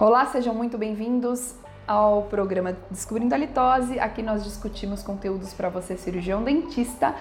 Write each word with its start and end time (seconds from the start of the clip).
Olá, 0.00 0.26
sejam 0.26 0.54
muito 0.54 0.78
bem-vindos 0.78 1.56
ao 1.84 2.22
programa 2.22 2.76
Descobrindo 2.88 3.34
a 3.34 3.36
Litose. 3.36 3.98
Aqui 3.98 4.22
nós 4.22 4.44
discutimos 4.44 5.02
conteúdos 5.02 5.52
para 5.52 5.68
você, 5.68 5.96
cirurgião 5.96 6.44
dentista, 6.44 7.16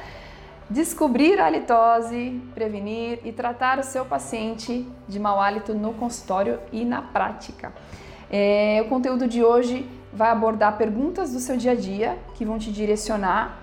descobrir 0.70 1.40
a 1.40 1.50
litose, 1.50 2.40
prevenir 2.54 3.20
e 3.26 3.32
tratar 3.32 3.80
o 3.80 3.84
seu 3.84 4.06
paciente 4.06 4.88
de 5.08 5.20
mau 5.20 5.42
hálito 5.42 5.74
no 5.74 5.92
consultório 5.96 6.60
e 6.72 6.86
na 6.86 7.02
prática. 7.02 7.74
É, 8.30 8.80
o 8.86 8.90
conteúdo 8.90 9.28
de 9.28 9.44
hoje 9.44 9.90
vai 10.14 10.30
abordar 10.30 10.78
perguntas 10.78 11.34
do 11.34 11.40
seu 11.40 11.58
dia 11.58 11.72
a 11.72 11.76
dia 11.76 12.16
que 12.36 12.46
vão 12.46 12.60
te 12.60 12.72
direcionar 12.72 13.58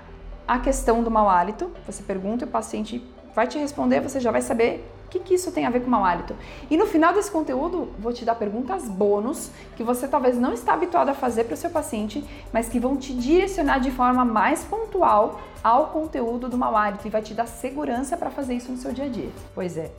à 0.45 0.59
questão 0.59 1.05
do 1.05 1.11
mau 1.11 1.31
hálito. 1.31 1.71
Você 1.87 2.03
pergunta 2.03 2.45
e 2.45 2.49
o 2.49 2.51
paciente 2.51 3.01
vai 3.33 3.47
te 3.47 3.59
responder, 3.59 4.01
você 4.01 4.19
já 4.19 4.33
vai 4.33 4.43
saber 4.43 4.85
que, 5.09 5.19
que 5.21 5.35
isso 5.35 5.53
tem 5.53 5.67
a 5.67 5.71
ver 5.71 5.81
com 5.81 5.91
mau 5.91 6.05
hálito? 6.05 6.35
E 6.71 6.77
no 6.77 6.87
final 6.87 7.13
desse 7.13 7.31
conteúdo, 7.31 7.89
vou 7.99 8.13
te 8.13 8.25
dar 8.25 8.35
perguntas 8.35 8.89
bônus 8.89 9.51
que 9.77 9.83
você 9.83 10.09
talvez 10.09 10.39
não 10.39 10.53
está 10.53 10.75
habituado 10.75 11.09
a 11.09 11.15
fazer 11.15 11.45
para 11.45 11.55
o 11.55 11.57
seu 11.57 11.71
paciente, 11.71 12.25
mas 12.53 12.69
que 12.69 12.79
vão 12.79 12.97
te 12.97 13.15
direcionar 13.15 13.79
de 13.79 13.91
forma 13.91 14.25
mais 14.25 14.65
pontual 14.65 15.41
ao 15.63 15.89
conteúdo 15.89 16.49
do 16.49 16.59
mau 16.59 16.77
hálito 16.77 17.07
e 17.07 17.11
vai 17.11 17.23
te 17.23 17.33
dar 17.35 17.47
segurança 17.47 18.17
para 18.17 18.31
fazer 18.31 18.55
isso 18.55 18.71
no 18.71 18.79
seu 18.79 18.93
dia 18.93 19.05
a 19.05 19.09
dia. 19.09 19.31
Pois 19.55 19.77
é. 19.77 19.91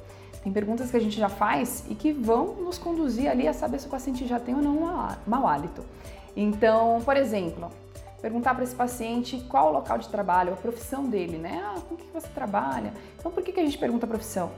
Tem 0.44 0.54
perguntas 0.54 0.92
que 0.92 0.98
a 0.98 1.00
gente 1.00 1.18
já 1.18 1.28
faz 1.28 1.84
e 1.90 1.96
que 1.96 2.12
vão 2.12 2.54
nos 2.56 2.78
conduzir 2.78 3.28
ali 3.28 3.48
a 3.48 3.54
saber 3.54 3.80
se 3.80 3.88
o 3.88 3.90
paciente 3.90 4.28
já 4.28 4.40
tem 4.40 4.54
ou 4.54 4.62
não 4.62 4.78
um 4.78 5.08
mau 5.26 5.48
hálito. 5.48 5.84
Então, 6.36 7.02
por 7.04 7.18
exemplo, 7.18 7.72
perguntar 8.22 8.54
para 8.54 8.64
esse 8.64 8.76
paciente 8.76 9.44
qual 9.50 9.70
o 9.70 9.74
local 9.74 9.98
de 9.98 10.08
trabalho, 10.08 10.54
a 10.54 10.56
profissão 10.56 11.06
dele, 11.06 11.38
né? 11.38 11.64
Ah, 11.66 11.80
com 11.88 11.96
que 11.96 12.06
você 12.14 12.28
trabalha? 12.28 12.94
Então, 13.18 13.32
por 13.32 13.44
que, 13.44 13.52
que 13.52 13.60
a 13.60 13.64
gente 13.64 13.78
pergunta 13.78 14.06
a 14.06 14.10
profissão? 14.10 14.52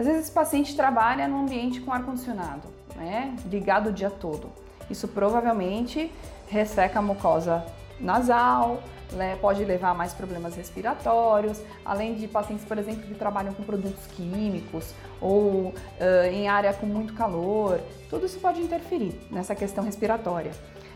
Às 0.00 0.06
vezes 0.06 0.22
esse 0.22 0.32
paciente 0.32 0.74
trabalha 0.74 1.28
num 1.28 1.42
ambiente 1.42 1.78
com 1.78 1.92
ar-condicionado, 1.92 2.66
né, 2.96 3.36
ligado 3.44 3.90
o 3.90 3.92
dia 3.92 4.08
todo. 4.08 4.50
Isso 4.88 5.06
provavelmente 5.06 6.10
resseca 6.48 7.00
a 7.00 7.02
mucosa 7.02 7.62
nasal, 8.00 8.82
né, 9.12 9.36
pode 9.42 9.62
levar 9.62 9.90
a 9.90 9.94
mais 9.94 10.14
problemas 10.14 10.56
respiratórios, 10.56 11.60
além 11.84 12.14
de 12.14 12.26
pacientes, 12.26 12.64
por 12.64 12.78
exemplo, 12.78 13.02
que 13.02 13.12
trabalham 13.12 13.52
com 13.52 13.62
produtos 13.62 14.06
químicos 14.16 14.94
ou 15.20 15.66
uh, 15.68 15.74
em 16.32 16.48
área 16.48 16.72
com 16.72 16.86
muito 16.86 17.12
calor, 17.12 17.78
tudo 18.08 18.24
isso 18.24 18.40
pode 18.40 18.58
interferir 18.58 19.20
nessa 19.30 19.54
questão 19.54 19.84
respiratória. 19.84 20.52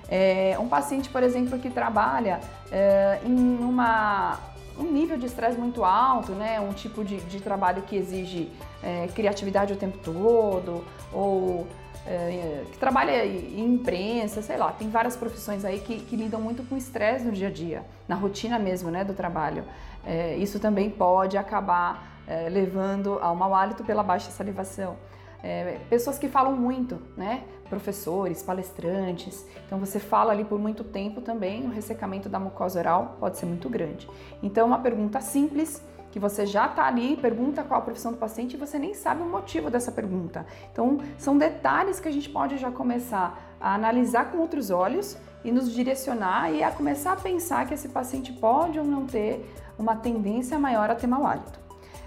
É, 0.08 0.56
um 0.58 0.66
paciente, 0.66 1.10
por 1.10 1.22
exemplo, 1.22 1.58
que 1.58 1.68
trabalha 1.68 2.40
uh, 2.40 3.28
em 3.28 3.58
uma 3.62 4.38
um 4.78 4.90
nível 4.90 5.16
de 5.16 5.26
estresse 5.26 5.58
muito 5.58 5.84
alto, 5.84 6.32
né? 6.32 6.60
Um 6.60 6.72
tipo 6.72 7.04
de, 7.04 7.18
de 7.18 7.40
trabalho 7.40 7.82
que 7.82 7.96
exige 7.96 8.50
é, 8.84 9.08
criatividade 9.08 9.72
o 9.72 9.76
tempo 9.76 9.98
todo, 9.98 10.84
ou 11.12 11.66
é, 12.06 12.64
que 12.70 12.78
trabalha 12.78 13.24
em 13.24 13.74
imprensa, 13.74 14.42
sei 14.42 14.58
lá, 14.58 14.70
tem 14.72 14.90
várias 14.90 15.16
profissões 15.16 15.64
aí 15.64 15.80
que, 15.80 16.00
que 16.00 16.16
lidam 16.16 16.40
muito 16.40 16.62
com 16.68 16.76
estresse 16.76 17.24
no 17.24 17.32
dia 17.32 17.48
a 17.48 17.50
dia, 17.50 17.82
na 18.06 18.14
rotina 18.14 18.58
mesmo, 18.58 18.90
né, 18.90 19.02
do 19.02 19.14
trabalho. 19.14 19.64
É, 20.06 20.36
isso 20.36 20.60
também 20.60 20.90
pode 20.90 21.38
acabar 21.38 22.20
é, 22.26 22.48
levando 22.48 23.18
ao 23.22 23.34
mau 23.34 23.54
hálito 23.54 23.82
pela 23.84 24.02
baixa 24.02 24.30
salivação. 24.30 24.96
É, 25.42 25.78
pessoas 25.90 26.18
que 26.18 26.28
falam 26.28 26.56
muito, 26.56 26.98
né? 27.16 27.42
Professores, 27.68 28.42
palestrantes. 28.42 29.46
Então 29.66 29.78
você 29.78 29.98
fala 29.98 30.32
ali 30.32 30.42
por 30.42 30.58
muito 30.58 30.82
tempo 30.82 31.20
também, 31.20 31.66
o 31.66 31.70
ressecamento 31.70 32.30
da 32.30 32.38
mucosa 32.38 32.78
oral 32.78 33.16
pode 33.20 33.36
ser 33.36 33.44
muito 33.44 33.68
grande. 33.68 34.08
Então 34.42 34.66
uma 34.66 34.78
pergunta 34.78 35.20
simples 35.20 35.82
que 36.14 36.20
você 36.20 36.46
já 36.46 36.66
está 36.66 36.86
ali, 36.86 37.16
pergunta 37.16 37.64
qual 37.64 37.80
a 37.80 37.82
profissão 37.82 38.12
do 38.12 38.18
paciente 38.18 38.54
e 38.54 38.56
você 38.56 38.78
nem 38.78 38.94
sabe 38.94 39.20
o 39.20 39.26
motivo 39.26 39.68
dessa 39.68 39.90
pergunta. 39.90 40.46
Então 40.70 41.00
são 41.18 41.36
detalhes 41.36 41.98
que 41.98 42.06
a 42.06 42.12
gente 42.12 42.30
pode 42.30 42.56
já 42.56 42.70
começar 42.70 43.56
a 43.60 43.74
analisar 43.74 44.30
com 44.30 44.38
outros 44.38 44.70
olhos 44.70 45.16
e 45.42 45.50
nos 45.50 45.72
direcionar 45.72 46.52
e 46.52 46.62
a 46.62 46.70
começar 46.70 47.14
a 47.14 47.16
pensar 47.16 47.66
que 47.66 47.74
esse 47.74 47.88
paciente 47.88 48.32
pode 48.32 48.78
ou 48.78 48.84
não 48.84 49.06
ter 49.06 49.44
uma 49.76 49.96
tendência 49.96 50.56
maior 50.56 50.88
a 50.88 50.94
ter 50.94 51.08
mau 51.08 51.26
hálito. 51.26 51.58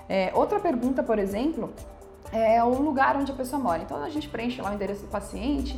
É, 0.08 0.31
outra 0.34 0.58
pergunta, 0.58 1.04
por 1.04 1.20
exemplo, 1.20 1.74
é 2.31 2.64
o 2.64 2.81
lugar 2.81 3.18
onde 3.18 3.34
a 3.34 3.36
pessoa 3.36 3.62
mora. 3.62 3.84
Então 3.84 4.02
a 4.02 4.10
gente 4.10 4.30
preenche 4.30 4.62
lá 4.62 4.72
o 4.72 4.74
endereço 4.74 5.02
do 5.02 5.10
paciente, 5.10 5.78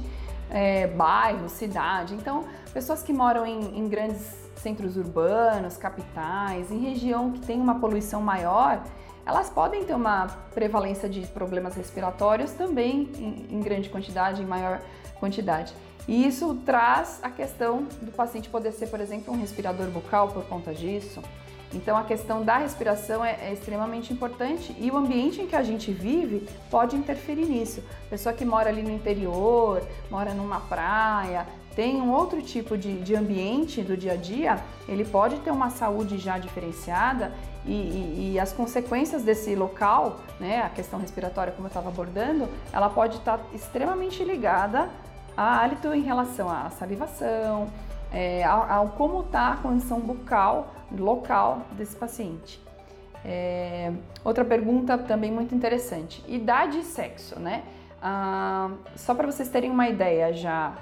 é, 0.51 0.85
bairro, 0.85 1.49
cidade. 1.49 2.13
Então, 2.13 2.45
pessoas 2.71 3.01
que 3.01 3.11
moram 3.11 3.43
em, 3.43 3.79
em, 3.79 3.87
grandes 3.87 4.48
centros 4.61 4.97
urbanos, 4.97 5.77
capitais, 5.77 6.71
em 6.71 6.79
região 6.79 7.31
que 7.31 7.39
tem 7.39 7.59
uma 7.59 7.79
poluição 7.79 8.21
maior, 8.21 8.83
elas 9.25 9.49
podem 9.49 9.83
ter 9.83 9.93
uma 9.93 10.27
prevalência 10.53 11.07
de 11.07 11.21
problemas 11.27 11.75
respiratórios 11.75 12.51
também 12.51 13.09
em, 13.17 13.55
em 13.55 13.61
grande 13.61 13.89
quantidade, 13.89 14.41
em 14.41 14.45
maior 14.45 14.81
quantidade. 15.19 15.73
E 16.07 16.25
isso 16.25 16.55
traz 16.65 17.19
a 17.21 17.29
questão 17.29 17.83
do 18.01 18.11
paciente 18.11 18.49
poder 18.49 18.71
ser, 18.71 18.87
por 18.87 18.99
exemplo, 18.99 19.33
um 19.33 19.39
respirador 19.39 19.87
bucal 19.87 20.29
por 20.29 20.43
conta 20.45 20.73
disso. 20.73 21.21
Então 21.71 21.95
a 21.95 22.03
questão 22.03 22.43
da 22.43 22.57
respiração 22.57 23.23
é, 23.23 23.37
é, 23.41 23.53
extremamente 23.53 24.11
importante 24.11 24.75
e 24.79 24.89
o 24.89 24.97
ambiente 24.97 25.39
em 25.39 25.45
que 25.45 25.55
a 25.55 25.61
gente 25.61 25.91
vive 25.91 26.47
pode 26.71 26.95
interferir 26.95 27.45
nisso. 27.45 27.83
Pessoa 28.09 28.33
que 28.33 28.43
mora 28.43 28.69
ali 28.69 28.81
no 28.81 28.89
interior, 28.89 29.83
mora 30.09 30.33
numa 30.33 30.61
praia, 30.61 31.45
tem 31.79 32.01
um 32.01 32.11
outro 32.11 32.41
tipo 32.41 32.77
de, 32.77 32.99
de 32.99 33.15
ambiente 33.15 33.81
do 33.81 33.95
dia 33.95 34.11
a 34.11 34.15
dia, 34.17 34.59
ele 34.85 35.05
pode 35.05 35.39
ter 35.39 35.49
uma 35.49 35.69
saúde 35.69 36.17
já 36.17 36.37
diferenciada 36.37 37.31
e, 37.65 37.71
e, 37.71 38.31
e 38.33 38.39
as 38.39 38.51
consequências 38.51 39.23
desse 39.23 39.55
local, 39.55 40.19
né, 40.41 40.61
a 40.61 40.67
questão 40.67 40.99
respiratória 40.99 41.53
como 41.53 41.67
eu 41.67 41.69
estava 41.69 41.87
abordando, 41.87 42.49
ela 42.73 42.89
pode 42.89 43.15
estar 43.15 43.39
extremamente 43.53 44.21
ligada 44.25 44.89
a 45.37 45.61
hálito 45.61 45.93
em 45.93 46.01
relação 46.01 46.49
à 46.49 46.69
salivação, 46.69 47.69
é, 48.11 48.43
ao, 48.43 48.69
ao, 48.69 48.89
como 48.89 49.21
está 49.21 49.53
a 49.53 49.55
condição 49.55 50.01
bucal 50.01 50.73
local 50.91 51.61
desse 51.77 51.95
paciente. 51.95 52.59
É, 53.23 53.93
outra 54.21 54.43
pergunta 54.43 54.97
também 54.97 55.31
muito 55.31 55.55
interessante: 55.55 56.21
idade 56.27 56.79
e 56.79 56.83
sexo, 56.83 57.39
né? 57.39 57.63
Ah, 58.01 58.69
só 58.97 59.13
para 59.13 59.31
vocês 59.31 59.47
terem 59.47 59.71
uma 59.71 59.87
ideia 59.87 60.33
já, 60.33 60.73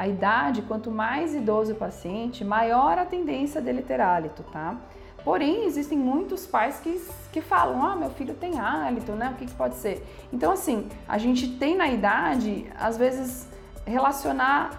a 0.00 0.08
idade, 0.08 0.62
quanto 0.62 0.90
mais 0.90 1.34
idoso 1.34 1.72
o 1.72 1.76
paciente, 1.76 2.44
maior 2.44 2.96
a 2.98 3.04
tendência 3.04 3.60
dele 3.60 3.82
ter 3.82 4.00
hálito, 4.00 4.42
tá? 4.44 4.76
Porém, 5.22 5.66
existem 5.66 5.98
muitos 5.98 6.46
pais 6.46 6.80
que, 6.80 6.98
que 7.30 7.42
falam: 7.42 7.82
ah, 7.84 7.94
meu 7.94 8.10
filho 8.10 8.34
tem 8.34 8.58
hálito, 8.58 9.12
né? 9.12 9.30
O 9.34 9.34
que, 9.34 9.44
que 9.44 9.54
pode 9.54 9.74
ser? 9.74 10.02
Então, 10.32 10.52
assim, 10.52 10.88
a 11.06 11.18
gente 11.18 11.48
tem 11.58 11.76
na 11.76 11.88
idade, 11.88 12.66
às 12.78 12.96
vezes, 12.96 13.46
relacionar 13.84 14.70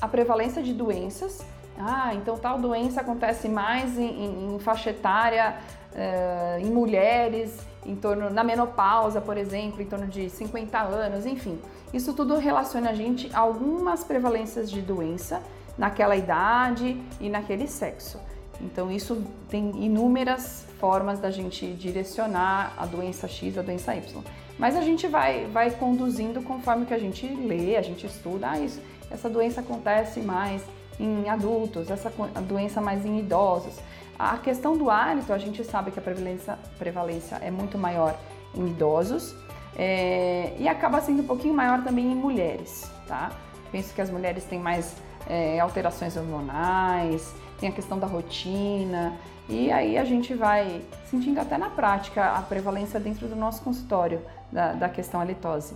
a 0.00 0.06
prevalência 0.06 0.62
de 0.62 0.72
doenças 0.72 1.44
ah, 1.80 2.12
então 2.12 2.36
tal 2.36 2.58
doença 2.58 3.00
acontece 3.00 3.48
mais 3.48 3.96
em, 3.96 4.24
em, 4.24 4.54
em 4.54 4.58
faixa 4.58 4.90
etária, 4.90 5.56
uh, 5.92 6.60
em 6.60 6.70
mulheres, 6.70 7.56
em 7.86 7.96
torno 7.96 8.30
na 8.30 8.44
menopausa, 8.44 9.20
por 9.20 9.36
exemplo, 9.36 9.80
em 9.80 9.86
torno 9.86 10.06
de 10.06 10.28
50 10.28 10.78
anos, 10.78 11.26
enfim. 11.26 11.58
Isso 11.92 12.12
tudo 12.12 12.36
relaciona 12.36 12.90
a 12.90 12.94
gente 12.94 13.30
a 13.32 13.40
algumas 13.40 14.04
prevalências 14.04 14.70
de 14.70 14.80
doença 14.80 15.42
naquela 15.76 16.16
idade 16.16 17.00
e 17.20 17.30
naquele 17.30 17.66
sexo. 17.66 18.18
Então 18.60 18.90
isso 18.90 19.22
tem 19.48 19.70
inúmeras 19.84 20.66
formas 20.78 21.18
da 21.18 21.30
gente 21.30 21.66
direcionar 21.74 22.74
a 22.76 22.84
doença 22.86 23.28
X, 23.28 23.56
a 23.56 23.62
doença 23.62 23.94
Y. 23.94 24.22
Mas 24.58 24.76
a 24.76 24.80
gente 24.80 25.06
vai, 25.06 25.46
vai 25.46 25.70
conduzindo 25.70 26.42
conforme 26.42 26.84
que 26.84 26.92
a 26.92 26.98
gente 26.98 27.26
lê, 27.26 27.76
a 27.76 27.82
gente 27.82 28.06
estuda, 28.06 28.50
ah, 28.50 28.58
isso, 28.58 28.80
essa 29.10 29.30
doença 29.30 29.60
acontece 29.60 30.20
mais 30.20 30.62
em 30.98 31.28
adultos, 31.28 31.90
essa 31.90 32.12
doença 32.42 32.80
mais 32.80 33.04
em 33.04 33.18
idosos. 33.18 33.78
A 34.18 34.36
questão 34.36 34.76
do 34.76 34.90
hálito, 34.90 35.32
a 35.32 35.38
gente 35.38 35.62
sabe 35.64 35.90
que 35.90 35.98
a 35.98 36.02
prevalência, 36.02 36.58
prevalência 36.78 37.36
é 37.36 37.50
muito 37.50 37.78
maior 37.78 38.18
em 38.54 38.66
idosos 38.66 39.34
é, 39.76 40.54
e 40.58 40.66
acaba 40.66 41.00
sendo 41.00 41.22
um 41.22 41.26
pouquinho 41.26 41.54
maior 41.54 41.84
também 41.84 42.10
em 42.10 42.14
mulheres, 42.14 42.90
tá? 43.06 43.30
Penso 43.70 43.94
que 43.94 44.00
as 44.00 44.10
mulheres 44.10 44.44
têm 44.44 44.58
mais 44.58 44.96
é, 45.28 45.60
alterações 45.60 46.16
hormonais, 46.16 47.32
tem 47.60 47.68
a 47.68 47.72
questão 47.72 47.98
da 47.98 48.06
rotina, 48.06 49.16
e 49.48 49.70
aí 49.70 49.96
a 49.96 50.04
gente 50.04 50.34
vai 50.34 50.82
sentindo 51.06 51.40
até 51.40 51.56
na 51.56 51.70
prática 51.70 52.32
a 52.32 52.42
prevalência 52.42 52.98
dentro 52.98 53.28
do 53.28 53.36
nosso 53.36 53.62
consultório 53.62 54.20
da, 54.50 54.72
da 54.72 54.88
questão 54.88 55.20
halitose. 55.20 55.74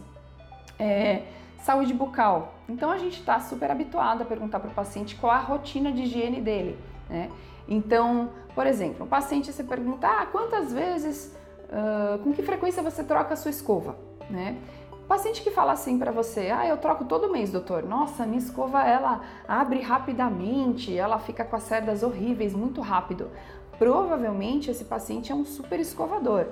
É, 0.79 1.23
Saúde 1.63 1.95
bucal. 1.95 2.55
Então 2.69 2.91
a 2.91 2.99
gente 2.99 3.21
está 3.21 3.39
super 3.39 3.71
habituado 3.71 4.23
a 4.23 4.25
perguntar 4.25 4.59
para 4.59 4.71
o 4.71 4.75
paciente 4.75 5.15
qual 5.15 5.33
a 5.33 5.39
rotina 5.39 5.93
de 5.93 6.03
higiene 6.03 6.41
dele. 6.41 6.77
Né? 7.09 7.31
Então, 7.69 8.31
por 8.55 8.67
exemplo, 8.67 9.07
o 9.07 9.09
paciente 9.09 9.53
se 9.53 9.63
pergunta 9.63 10.09
ah, 10.09 10.27
quantas 10.27 10.73
vezes, 10.73 11.37
uh, 11.69 12.19
com 12.19 12.33
que 12.33 12.43
frequência 12.43 12.83
você 12.83 13.05
troca 13.05 13.35
a 13.35 13.37
sua 13.37 13.51
escova? 13.51 13.97
Né? 14.29 14.59
O 14.91 15.07
paciente 15.07 15.41
que 15.43 15.53
fala 15.53 15.73
assim 15.73 15.99
para 15.99 16.11
você, 16.11 16.51
ah, 16.51 16.67
eu 16.67 16.77
troco 16.79 17.05
todo 17.05 17.31
mês, 17.31 17.53
doutor. 17.53 17.85
Nossa, 17.85 18.27
minha 18.27 18.39
escova 18.39 18.83
ela 18.83 19.21
abre 19.47 19.81
rapidamente, 19.81 20.97
ela 20.97 21.19
fica 21.21 21.45
com 21.45 21.55
as 21.55 21.63
cerdas 21.63 22.03
horríveis 22.03 22.55
muito 22.55 22.81
rápido. 22.81 23.31
Provavelmente 23.79 24.69
esse 24.69 24.85
paciente 24.85 25.31
é 25.31 25.35
um 25.35 25.45
super 25.45 25.79
escovador. 25.79 26.47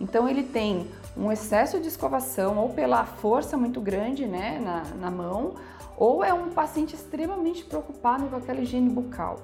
Então 0.00 0.28
ele 0.28 0.42
tem 0.42 0.88
um 1.16 1.30
excesso 1.30 1.78
de 1.80 1.88
escovação 1.88 2.58
ou 2.58 2.70
pela 2.70 3.04
força 3.04 3.56
muito 3.56 3.80
grande 3.80 4.26
né, 4.26 4.60
na, 4.62 4.82
na 4.96 5.10
mão, 5.10 5.54
ou 5.96 6.24
é 6.24 6.34
um 6.34 6.50
paciente 6.50 6.94
extremamente 6.94 7.64
preocupado 7.64 8.26
com 8.26 8.36
aquela 8.36 8.60
higiene 8.60 8.90
bucal. 8.90 9.38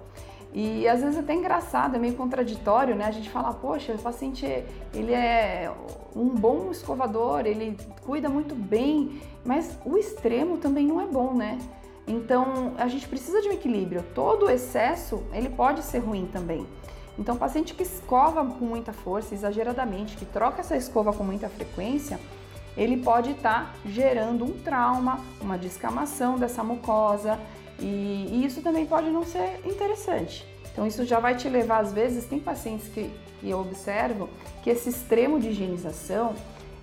E 0.52 0.88
às 0.88 1.00
vezes 1.00 1.16
é 1.16 1.20
até 1.20 1.34
engraçado, 1.34 1.94
é 1.94 1.98
meio 1.98 2.14
contraditório, 2.14 2.96
né? 2.96 3.04
A 3.04 3.12
gente 3.12 3.30
fala, 3.30 3.52
poxa, 3.52 3.92
o 3.92 3.98
paciente 3.98 4.44
ele 4.92 5.12
é 5.12 5.72
um 6.14 6.28
bom 6.28 6.72
escovador, 6.72 7.46
ele 7.46 7.76
cuida 8.04 8.28
muito 8.28 8.54
bem, 8.54 9.22
mas 9.44 9.78
o 9.84 9.96
extremo 9.96 10.58
também 10.58 10.86
não 10.86 11.00
é 11.00 11.06
bom, 11.06 11.34
né? 11.34 11.56
Então 12.04 12.74
a 12.76 12.88
gente 12.88 13.06
precisa 13.06 13.40
de 13.40 13.48
um 13.48 13.52
equilíbrio. 13.52 14.04
Todo 14.12 14.50
excesso 14.50 15.22
ele 15.32 15.48
pode 15.48 15.82
ser 15.82 15.98
ruim 15.98 16.26
também. 16.26 16.66
Então, 17.20 17.36
paciente 17.36 17.74
que 17.74 17.82
escova 17.82 18.42
com 18.42 18.64
muita 18.64 18.94
força, 18.94 19.34
exageradamente, 19.34 20.16
que 20.16 20.24
troca 20.24 20.62
essa 20.62 20.74
escova 20.74 21.12
com 21.12 21.22
muita 21.22 21.50
frequência, 21.50 22.18
ele 22.74 22.96
pode 22.96 23.32
estar 23.32 23.66
tá 23.66 23.74
gerando 23.84 24.42
um 24.42 24.52
trauma, 24.62 25.20
uma 25.38 25.58
descamação 25.58 26.38
dessa 26.38 26.64
mucosa 26.64 27.38
e, 27.78 28.26
e, 28.32 28.46
isso 28.46 28.62
também 28.62 28.86
pode 28.86 29.10
não 29.10 29.22
ser 29.22 29.60
interessante. 29.66 30.46
Então, 30.72 30.86
isso 30.86 31.04
já 31.04 31.20
vai 31.20 31.36
te 31.36 31.46
levar, 31.46 31.80
às 31.80 31.92
vezes, 31.92 32.24
tem 32.24 32.38
pacientes 32.38 32.88
que, 32.88 33.10
que 33.38 33.50
eu 33.50 33.60
observo 33.60 34.30
que 34.62 34.70
esse 34.70 34.88
extremo 34.88 35.38
de 35.38 35.48
higienização 35.48 36.34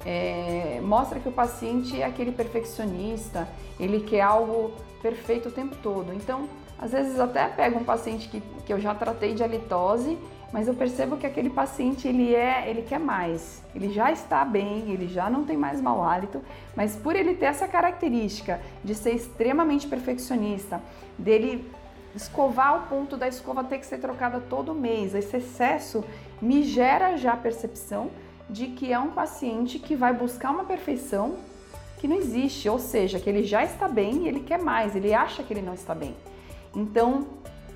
é, 0.06 0.80
mostra 0.84 1.20
que 1.20 1.28
o 1.28 1.32
paciente 1.32 2.00
é 2.00 2.06
aquele 2.06 2.32
perfeccionista, 2.32 3.48
ele 3.80 4.02
quer 4.02 4.22
algo 4.22 4.72
perfeito 5.02 5.50
o 5.50 5.52
tempo 5.52 5.76
todo. 5.82 6.14
Então, 6.14 6.48
às 6.80 6.92
vezes 6.92 7.20
até 7.20 7.48
pego 7.48 7.80
um 7.80 7.84
paciente 7.84 8.28
que, 8.30 8.42
que 8.66 8.72
eu 8.72 8.80
já 8.80 8.94
tratei 8.94 9.34
de 9.34 9.44
halitose, 9.44 10.18
mas 10.52 10.68
eu 10.68 10.74
percebo 10.74 11.18
que 11.18 11.26
aquele 11.26 11.50
paciente 11.50 12.08
ele 12.08 12.34
é, 12.34 12.70
ele 12.70 12.82
quer 12.82 13.00
mais. 13.00 13.62
Ele 13.76 13.92
já 13.92 14.12
está 14.12 14.46
bem, 14.46 14.92
ele 14.92 15.08
já 15.08 15.30
não 15.30 15.44
tem 15.44 15.58
mais 15.58 15.82
mau 15.82 16.04
hálito, 16.04 16.42
mas 16.76 16.96
por 16.96 17.16
ele 17.16 17.34
ter 17.34 17.46
essa 17.46 17.68
característica 17.68 18.62
de 18.84 18.96
ser 18.96 19.12
extremamente 19.12 19.88
perfeccionista, 19.88 20.82
dele 21.18 21.70
escovar 22.16 22.70
ao 22.70 22.82
ponto 22.84 23.18
da 23.18 23.28
escova 23.28 23.64
ter 23.64 23.80
que 23.80 23.86
ser 23.86 24.00
trocada 24.00 24.40
todo 24.40 24.74
mês, 24.74 25.14
esse 25.14 25.38
excesso 25.38 26.04
me 26.42 26.64
gera 26.64 27.18
já 27.18 27.34
a 27.34 27.38
percepção 27.38 28.10
de 28.50 28.68
que 28.68 28.94
é 28.94 28.98
um 28.98 29.10
paciente 29.10 29.78
que 29.78 29.96
vai 29.96 30.14
buscar 30.14 30.52
uma 30.52 30.64
perfeição 30.64 31.36
que 31.98 32.08
não 32.08 32.16
existe, 32.16 32.70
ou 32.70 32.80
seja, 32.80 33.20
que 33.20 33.30
ele 33.30 33.44
já 33.44 33.64
está 33.64 33.88
bem 33.88 34.24
e 34.24 34.28
ele 34.28 34.40
quer 34.40 34.60
mais, 34.60 34.96
ele 34.96 35.14
acha 35.14 35.44
que 35.44 35.54
ele 35.54 35.62
não 35.62 35.74
está 35.74 35.94
bem. 35.94 36.16
Então, 36.78 37.26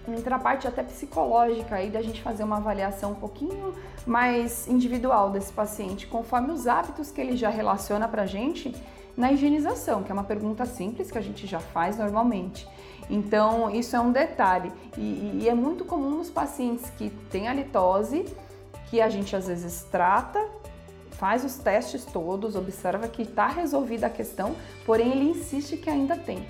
entra 0.08 0.36
a 0.36 0.40
parte 0.40 0.68
até 0.68 0.84
psicológica 0.84 1.76
aí 1.76 1.90
da 1.90 2.04
gente 2.04 2.22
fazer 2.22 2.44
uma 2.44 2.58
avaliação 2.58 3.14
um 3.14 3.16
pouquinho 3.16 3.74
mais 4.06 4.68
individual 4.68 5.32
desse 5.32 5.52
paciente, 5.52 6.06
conforme 6.06 6.52
os 6.52 6.68
hábitos 6.68 7.10
que 7.10 7.20
ele 7.20 7.36
já 7.36 7.50
relaciona 7.50 8.08
pra 8.08 8.28
gente 8.28 8.76
na 9.18 9.32
higienização, 9.32 10.04
que 10.04 10.12
é 10.12 10.14
uma 10.14 10.24
pergunta 10.24 10.66
simples 10.68 11.10
que 11.10 11.18
a 11.18 11.22
gente 11.22 11.48
já 11.48 11.60
faz 11.60 11.98
normalmente. 11.98 12.68
Então, 13.10 13.72
isso 13.72 13.96
é 13.96 14.00
um 14.00 14.12
detalhe. 14.12 14.72
E, 14.96 15.40
e 15.42 15.50
é 15.50 15.54
muito 15.56 15.84
comum 15.84 16.12
nos 16.12 16.30
pacientes 16.30 16.88
que 16.92 17.10
têm 17.32 17.48
a 17.48 17.54
litose, 17.54 18.26
que 18.88 19.02
a 19.02 19.10
gente 19.10 19.36
às 19.36 19.48
vezes 19.48 19.84
trata, 19.92 20.40
faz 21.10 21.44
os 21.44 21.56
testes 21.58 22.06
todos, 22.06 22.56
observa 22.56 23.08
que 23.08 23.24
está 23.24 23.48
resolvida 23.48 24.06
a 24.06 24.10
questão, 24.12 24.56
porém 24.86 25.12
ele 25.12 25.32
insiste 25.32 25.76
que 25.76 25.90
ainda 25.90 26.16
tem. 26.16 26.46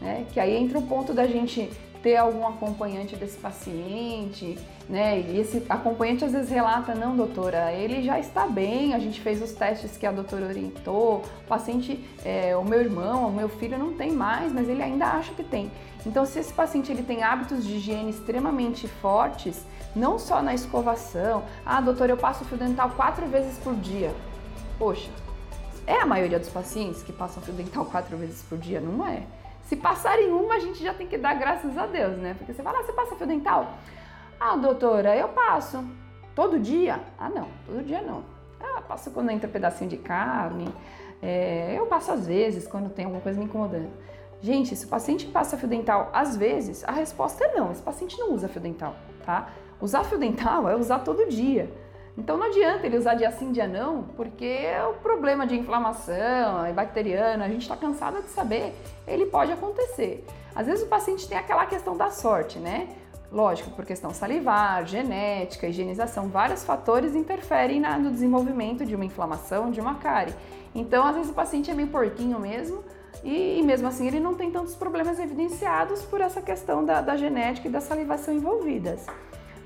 Né? 0.00 0.26
Que 0.32 0.40
aí 0.40 0.56
entra 0.56 0.78
o 0.78 0.82
ponto 0.82 1.12
da 1.12 1.26
gente 1.26 1.70
ter 2.02 2.16
algum 2.16 2.46
acompanhante 2.46 3.16
desse 3.16 3.36
paciente, 3.38 4.58
né? 4.88 5.20
E 5.20 5.38
esse 5.40 5.64
acompanhante 5.68 6.24
às 6.24 6.32
vezes 6.32 6.50
relata, 6.50 6.94
não, 6.94 7.16
doutora, 7.16 7.72
ele 7.72 8.02
já 8.02 8.18
está 8.18 8.46
bem, 8.46 8.94
a 8.94 8.98
gente 8.98 9.20
fez 9.20 9.42
os 9.42 9.52
testes 9.52 9.96
que 9.96 10.06
a 10.06 10.12
doutora 10.12 10.46
orientou, 10.46 11.24
o 11.44 11.48
paciente, 11.48 12.02
é, 12.24 12.56
o 12.56 12.64
meu 12.64 12.80
irmão, 12.80 13.28
o 13.28 13.32
meu 13.32 13.48
filho 13.48 13.78
não 13.78 13.94
tem 13.94 14.12
mais, 14.12 14.52
mas 14.52 14.68
ele 14.68 14.82
ainda 14.82 15.06
acha 15.06 15.32
que 15.34 15.42
tem. 15.42 15.70
Então, 16.06 16.24
se 16.24 16.38
esse 16.38 16.52
paciente 16.52 16.90
ele 16.90 17.02
tem 17.02 17.22
hábitos 17.22 17.64
de 17.64 17.76
higiene 17.76 18.10
extremamente 18.10 18.86
fortes, 18.86 19.64
não 19.94 20.18
só 20.18 20.40
na 20.40 20.54
escovação, 20.54 21.42
ah, 21.66 21.80
doutora, 21.80 22.12
eu 22.12 22.16
passo 22.16 22.44
fio 22.44 22.56
dental 22.56 22.90
quatro 22.90 23.26
vezes 23.26 23.58
por 23.58 23.74
dia. 23.74 24.14
Poxa, 24.78 25.10
é 25.86 26.00
a 26.00 26.06
maioria 26.06 26.38
dos 26.38 26.48
pacientes 26.50 27.02
que 27.02 27.12
passam 27.12 27.42
fio 27.42 27.54
dental 27.54 27.84
quatro 27.84 28.16
vezes 28.16 28.42
por 28.42 28.58
dia? 28.58 28.80
Não 28.80 29.06
é. 29.06 29.22
Se 29.68 29.76
passar 29.76 30.18
em 30.18 30.32
uma, 30.32 30.54
a 30.54 30.58
gente 30.58 30.82
já 30.82 30.94
tem 30.94 31.06
que 31.06 31.18
dar 31.18 31.34
graças 31.34 31.76
a 31.76 31.84
Deus, 31.84 32.16
né? 32.16 32.32
Porque 32.32 32.54
você 32.54 32.62
fala, 32.62 32.78
ah, 32.78 32.82
você 32.84 32.92
passa 32.92 33.14
fio 33.14 33.26
dental? 33.26 33.74
Ah, 34.40 34.56
doutora, 34.56 35.14
eu 35.14 35.28
passo. 35.28 35.84
Todo 36.34 36.58
dia? 36.58 36.98
Ah, 37.18 37.28
não, 37.28 37.48
todo 37.66 37.84
dia 37.84 38.00
não. 38.00 38.24
Ah, 38.58 38.80
passo 38.80 39.10
quando 39.10 39.30
entra 39.30 39.46
um 39.46 39.52
pedacinho 39.52 39.90
de 39.90 39.98
carne. 39.98 40.72
É, 41.20 41.74
eu 41.76 41.84
passo 41.84 42.10
às 42.10 42.26
vezes, 42.26 42.66
quando 42.66 42.88
tem 42.88 43.04
alguma 43.04 43.20
coisa 43.20 43.38
me 43.38 43.44
incomodando. 43.44 43.90
Gente, 44.40 44.74
se 44.74 44.86
o 44.86 44.88
paciente 44.88 45.26
passa 45.26 45.58
fio 45.58 45.68
dental 45.68 46.08
às 46.14 46.34
vezes, 46.34 46.82
a 46.84 46.92
resposta 46.92 47.44
é 47.44 47.54
não. 47.54 47.70
Esse 47.70 47.82
paciente 47.82 48.18
não 48.18 48.32
usa 48.32 48.48
fio 48.48 48.62
dental, 48.62 48.96
tá? 49.26 49.50
Usar 49.82 50.02
fio 50.04 50.16
dental 50.16 50.64
é 50.70 50.76
usar 50.76 51.00
todo 51.00 51.28
dia. 51.28 51.70
Então 52.18 52.36
não 52.36 52.46
adianta 52.46 52.84
ele 52.84 52.98
usar 52.98 53.14
dia 53.14 53.30
sim, 53.30 53.52
dia 53.52 53.68
não, 53.68 54.02
porque 54.16 54.44
é 54.44 54.84
o 54.84 54.94
problema 54.94 55.46
de 55.46 55.56
inflamação 55.56 56.66
é 56.66 56.72
bacteriana, 56.72 57.44
a 57.44 57.48
gente 57.48 57.62
está 57.62 57.76
cansado 57.76 58.20
de 58.20 58.28
saber, 58.30 58.74
ele 59.06 59.26
pode 59.26 59.52
acontecer. 59.52 60.26
Às 60.52 60.66
vezes 60.66 60.84
o 60.84 60.88
paciente 60.88 61.28
tem 61.28 61.38
aquela 61.38 61.64
questão 61.64 61.96
da 61.96 62.10
sorte, 62.10 62.58
né? 62.58 62.88
Lógico, 63.30 63.70
por 63.70 63.84
questão 63.84 64.12
salivar, 64.12 64.84
genética, 64.84 65.68
higienização, 65.68 66.28
vários 66.28 66.64
fatores 66.64 67.14
interferem 67.14 67.80
no 67.80 68.10
desenvolvimento 68.10 68.84
de 68.84 68.96
uma 68.96 69.04
inflamação, 69.04 69.70
de 69.70 69.80
uma 69.80 69.94
cárie. 69.94 70.34
Então, 70.74 71.06
às 71.06 71.14
vezes 71.14 71.30
o 71.30 71.34
paciente 71.34 71.70
é 71.70 71.74
meio 71.74 71.88
porquinho 71.88 72.40
mesmo, 72.40 72.82
e, 73.22 73.60
e, 73.60 73.62
mesmo 73.62 73.86
assim 73.86 74.06
ele 74.06 74.18
não 74.18 74.34
tem 74.34 74.50
tantos 74.50 74.74
problemas 74.74 75.18
evidenciados 75.20 76.02
por 76.02 76.20
essa 76.20 76.42
questão 76.42 76.84
da, 76.84 77.00
da 77.00 77.16
genética 77.16 77.68
e 77.68 77.70
da 77.70 77.80
salivação 77.80 78.34
envolvidas. 78.34 79.06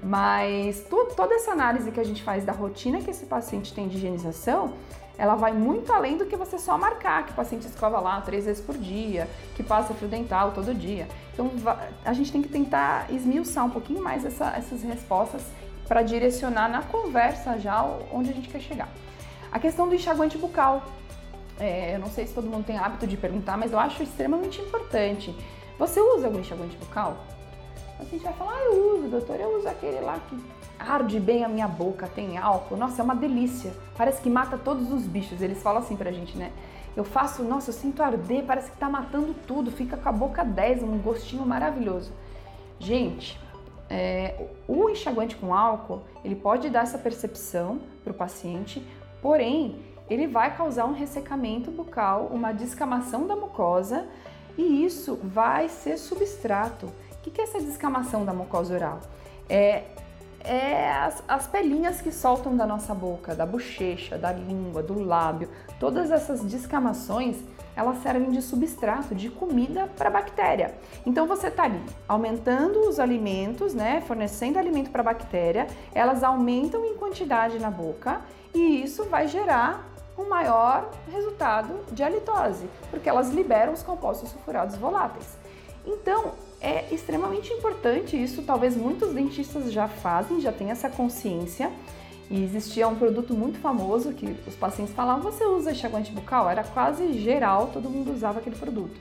Mas 0.02 0.84
toda 0.88 1.34
essa 1.34 1.52
análise 1.52 1.92
que 1.92 2.00
a 2.00 2.04
gente 2.04 2.22
faz 2.22 2.44
da 2.44 2.52
rotina 2.52 3.00
que 3.00 3.10
esse 3.10 3.24
paciente 3.24 3.72
tem 3.72 3.86
de 3.86 3.98
higienização, 3.98 4.72
ela 5.16 5.36
vai 5.36 5.52
muito 5.52 5.92
além 5.92 6.16
do 6.16 6.26
que 6.26 6.34
você 6.34 6.58
só 6.58 6.76
marcar 6.76 7.24
que 7.26 7.32
o 7.32 7.34
paciente 7.34 7.66
escova 7.66 8.00
lá 8.00 8.20
três 8.20 8.46
vezes 8.46 8.60
por 8.60 8.76
dia, 8.76 9.28
que 9.54 9.62
passa 9.62 9.94
fio 9.94 10.08
dental 10.08 10.50
todo 10.50 10.74
dia. 10.74 11.06
Então 11.32 11.50
a 12.04 12.12
gente 12.12 12.32
tem 12.32 12.42
que 12.42 12.48
tentar 12.48 13.06
esmiuçar 13.12 13.64
um 13.64 13.70
pouquinho 13.70 14.02
mais 14.02 14.24
essa, 14.24 14.50
essas 14.56 14.82
respostas 14.82 15.42
para 15.86 16.02
direcionar 16.02 16.68
na 16.68 16.82
conversa 16.82 17.58
já 17.58 17.84
onde 18.10 18.30
a 18.30 18.34
gente 18.34 18.48
quer 18.48 18.60
chegar. 18.60 18.88
A 19.52 19.58
questão 19.60 19.88
do 19.88 19.94
enxaguante 19.94 20.36
bucal. 20.36 20.82
É, 21.60 21.94
eu 21.94 22.00
não 22.00 22.08
sei 22.08 22.26
se 22.26 22.34
todo 22.34 22.48
mundo 22.48 22.64
tem 22.64 22.76
hábito 22.76 23.06
de 23.06 23.16
perguntar, 23.16 23.56
mas 23.56 23.72
eu 23.72 23.78
acho 23.78 24.02
extremamente 24.02 24.60
importante. 24.60 25.32
Você 25.78 26.00
usa 26.00 26.26
algum 26.26 26.40
enxaguante 26.40 26.76
bucal? 26.76 27.18
A 28.02 28.04
gente 28.04 28.24
vai 28.24 28.32
falar, 28.32 28.52
ah, 28.52 28.64
eu 28.64 28.96
uso, 28.96 29.08
doutor, 29.08 29.38
eu 29.38 29.56
uso 29.56 29.68
aquele 29.68 30.00
lá 30.00 30.18
que 30.28 30.36
arde 30.76 31.20
bem 31.20 31.44
a 31.44 31.48
minha 31.48 31.68
boca, 31.68 32.08
tem 32.08 32.36
álcool. 32.36 32.76
Nossa, 32.76 33.00
é 33.00 33.04
uma 33.04 33.14
delícia. 33.14 33.72
Parece 33.96 34.20
que 34.20 34.28
mata 34.28 34.58
todos 34.58 34.92
os 34.92 35.04
bichos. 35.04 35.40
Eles 35.40 35.62
falam 35.62 35.80
assim 35.80 35.94
pra 35.94 36.10
gente, 36.10 36.36
né? 36.36 36.50
Eu 36.96 37.04
faço, 37.04 37.44
nossa, 37.44 37.70
eu 37.70 37.74
sinto 37.74 38.02
arder, 38.02 38.42
parece 38.44 38.72
que 38.72 38.76
tá 38.76 38.90
matando 38.90 39.32
tudo, 39.46 39.70
fica 39.70 39.96
com 39.96 40.08
a 40.08 40.12
boca 40.12 40.44
10, 40.44 40.82
um 40.82 40.98
gostinho 40.98 41.46
maravilhoso. 41.46 42.10
Gente, 42.80 43.40
é, 43.88 44.48
o 44.66 44.90
enxaguante 44.90 45.36
com 45.36 45.54
álcool, 45.54 46.02
ele 46.24 46.34
pode 46.34 46.68
dar 46.70 46.82
essa 46.82 46.98
percepção 46.98 47.80
pro 48.02 48.12
paciente, 48.12 48.84
porém, 49.22 49.76
ele 50.10 50.26
vai 50.26 50.56
causar 50.56 50.86
um 50.86 50.92
ressecamento 50.92 51.70
bucal, 51.70 52.28
uma 52.32 52.52
descamação 52.52 53.28
da 53.28 53.36
mucosa, 53.36 54.06
e 54.58 54.84
isso 54.84 55.18
vai 55.22 55.68
ser 55.68 55.96
substrato. 55.96 56.92
O 57.24 57.30
que 57.30 57.40
é 57.40 57.44
essa 57.44 57.60
descamação 57.60 58.24
da 58.24 58.32
mucosa 58.32 58.74
oral? 58.74 59.00
É, 59.48 59.84
é 60.40 60.90
as, 60.90 61.22
as 61.28 61.46
pelinhas 61.46 62.00
que 62.00 62.10
soltam 62.10 62.56
da 62.56 62.66
nossa 62.66 62.92
boca, 62.92 63.32
da 63.32 63.46
bochecha, 63.46 64.18
da 64.18 64.32
língua, 64.32 64.82
do 64.82 65.00
lábio. 65.00 65.48
Todas 65.78 66.10
essas 66.10 66.40
descamações, 66.40 67.36
elas 67.76 68.02
servem 68.02 68.32
de 68.32 68.42
substrato, 68.42 69.14
de 69.14 69.30
comida 69.30 69.88
para 69.96 70.08
a 70.08 70.12
bactéria. 70.12 70.74
Então 71.06 71.28
você 71.28 71.46
está 71.46 71.62
ali 71.62 71.80
aumentando 72.08 72.88
os 72.88 72.98
alimentos, 72.98 73.72
né, 73.72 74.00
fornecendo 74.00 74.58
alimento 74.58 74.90
para 74.90 75.02
a 75.02 75.04
bactéria, 75.04 75.68
elas 75.94 76.24
aumentam 76.24 76.84
em 76.84 76.96
quantidade 76.96 77.60
na 77.60 77.70
boca 77.70 78.20
e 78.52 78.82
isso 78.82 79.04
vai 79.04 79.28
gerar 79.28 79.88
um 80.18 80.28
maior 80.28 80.90
resultado 81.08 81.84
de 81.92 82.02
halitose, 82.02 82.68
porque 82.90 83.08
elas 83.08 83.30
liberam 83.30 83.72
os 83.72 83.82
compostos 83.82 84.28
sulfurados 84.28 84.76
voláteis. 84.76 85.38
Então, 85.86 86.32
é 86.62 86.86
extremamente 86.92 87.52
importante 87.52 88.20
isso, 88.20 88.42
talvez 88.42 88.76
muitos 88.76 89.12
dentistas 89.12 89.72
já 89.72 89.88
fazem, 89.88 90.40
já 90.40 90.52
têm 90.52 90.70
essa 90.70 90.88
consciência. 90.88 91.70
E 92.30 92.42
existia 92.42 92.88
um 92.88 92.94
produto 92.94 93.34
muito 93.34 93.58
famoso 93.58 94.12
que 94.12 94.34
os 94.46 94.54
pacientes 94.54 94.94
falavam: 94.94 95.22
você 95.22 95.44
usa 95.44 95.72
enxaguante 95.72 96.12
bucal? 96.12 96.48
Era 96.48 96.62
quase 96.62 97.12
geral, 97.14 97.70
todo 97.72 97.90
mundo 97.90 98.12
usava 98.12 98.38
aquele 98.38 98.56
produto. 98.56 98.98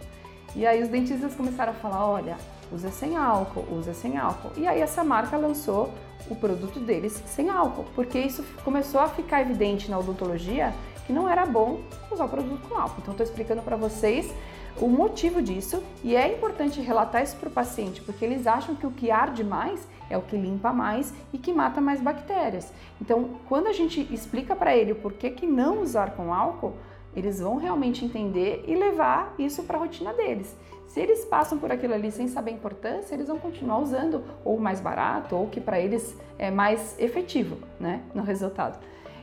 E 0.55 0.65
aí 0.65 0.81
os 0.81 0.89
dentistas 0.89 1.35
começaram 1.35 1.71
a 1.71 1.75
falar: 1.75 2.05
olha, 2.05 2.35
usa 2.73 2.89
sem 2.89 3.15
álcool, 3.15 3.65
usa 3.71 3.93
sem 3.93 4.17
álcool. 4.17 4.51
E 4.57 4.67
aí 4.67 4.81
essa 4.81 5.03
marca 5.03 5.37
lançou 5.37 5.93
o 6.29 6.35
produto 6.35 6.79
deles 6.79 7.23
sem 7.25 7.49
álcool, 7.49 7.85
porque 7.95 8.19
isso 8.19 8.43
começou 8.63 8.99
a 8.99 9.07
ficar 9.07 9.41
evidente 9.41 9.89
na 9.89 9.97
odontologia 9.99 10.73
que 11.05 11.13
não 11.13 11.27
era 11.27 11.45
bom 11.45 11.81
usar 12.11 12.25
o 12.25 12.29
produto 12.29 12.67
com 12.67 12.75
álcool. 12.75 13.01
Então, 13.01 13.11
estou 13.11 13.25
explicando 13.25 13.61
para 13.61 13.75
vocês 13.75 14.31
o 14.79 14.87
motivo 14.87 15.41
disso 15.41 15.83
e 16.03 16.15
é 16.15 16.33
importante 16.33 16.81
relatar 16.81 17.23
isso 17.23 17.35
para 17.37 17.49
o 17.49 17.51
paciente, 17.51 18.01
porque 18.01 18.23
eles 18.23 18.47
acham 18.47 18.75
que 18.75 18.87
o 18.87 18.91
que 18.91 19.11
arde 19.11 19.43
mais 19.43 19.87
é 20.09 20.17
o 20.17 20.21
que 20.21 20.35
limpa 20.35 20.71
mais 20.71 21.13
e 21.31 21.37
que 21.37 21.53
mata 21.53 21.79
mais 21.79 22.01
bactérias. 22.01 22.71
Então, 22.99 23.29
quando 23.47 23.67
a 23.67 23.73
gente 23.73 24.07
explica 24.13 24.55
para 24.55 24.75
ele 24.75 24.91
o 24.91 24.95
porquê 24.95 25.29
que 25.29 25.47
não 25.47 25.81
usar 25.81 26.11
com 26.11 26.33
álcool, 26.33 26.73
eles 27.15 27.39
vão 27.39 27.57
realmente 27.57 28.05
entender 28.05 28.63
e 28.67 28.75
levar 28.75 29.33
isso 29.37 29.63
para 29.63 29.77
a 29.77 29.79
rotina 29.79 30.13
deles. 30.13 30.55
Se 30.87 30.99
eles 30.99 31.23
passam 31.23 31.57
por 31.57 31.71
aquilo 31.71 31.93
ali 31.93 32.11
sem 32.11 32.27
saber 32.27 32.51
a 32.51 32.53
importância, 32.53 33.13
eles 33.13 33.27
vão 33.27 33.39
continuar 33.39 33.79
usando 33.79 34.23
ou 34.43 34.59
mais 34.59 34.81
barato 34.81 35.35
ou 35.35 35.47
que 35.47 35.61
para 35.61 35.79
eles 35.79 36.17
é 36.37 36.51
mais 36.51 36.99
efetivo, 36.99 37.57
né, 37.79 38.01
no 38.13 38.23
resultado. 38.23 38.77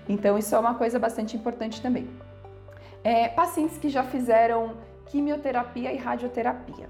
Então 0.08 0.38
isso 0.38 0.54
é 0.54 0.58
uma 0.58 0.74
coisa 0.74 0.98
bastante 0.98 1.36
importante 1.36 1.82
também. 1.82 2.08
É, 3.04 3.28
pacientes 3.28 3.76
que 3.76 3.88
já 3.88 4.02
fizeram 4.02 4.72
quimioterapia 5.10 5.92
e 5.92 5.96
radioterapia. 5.96 6.88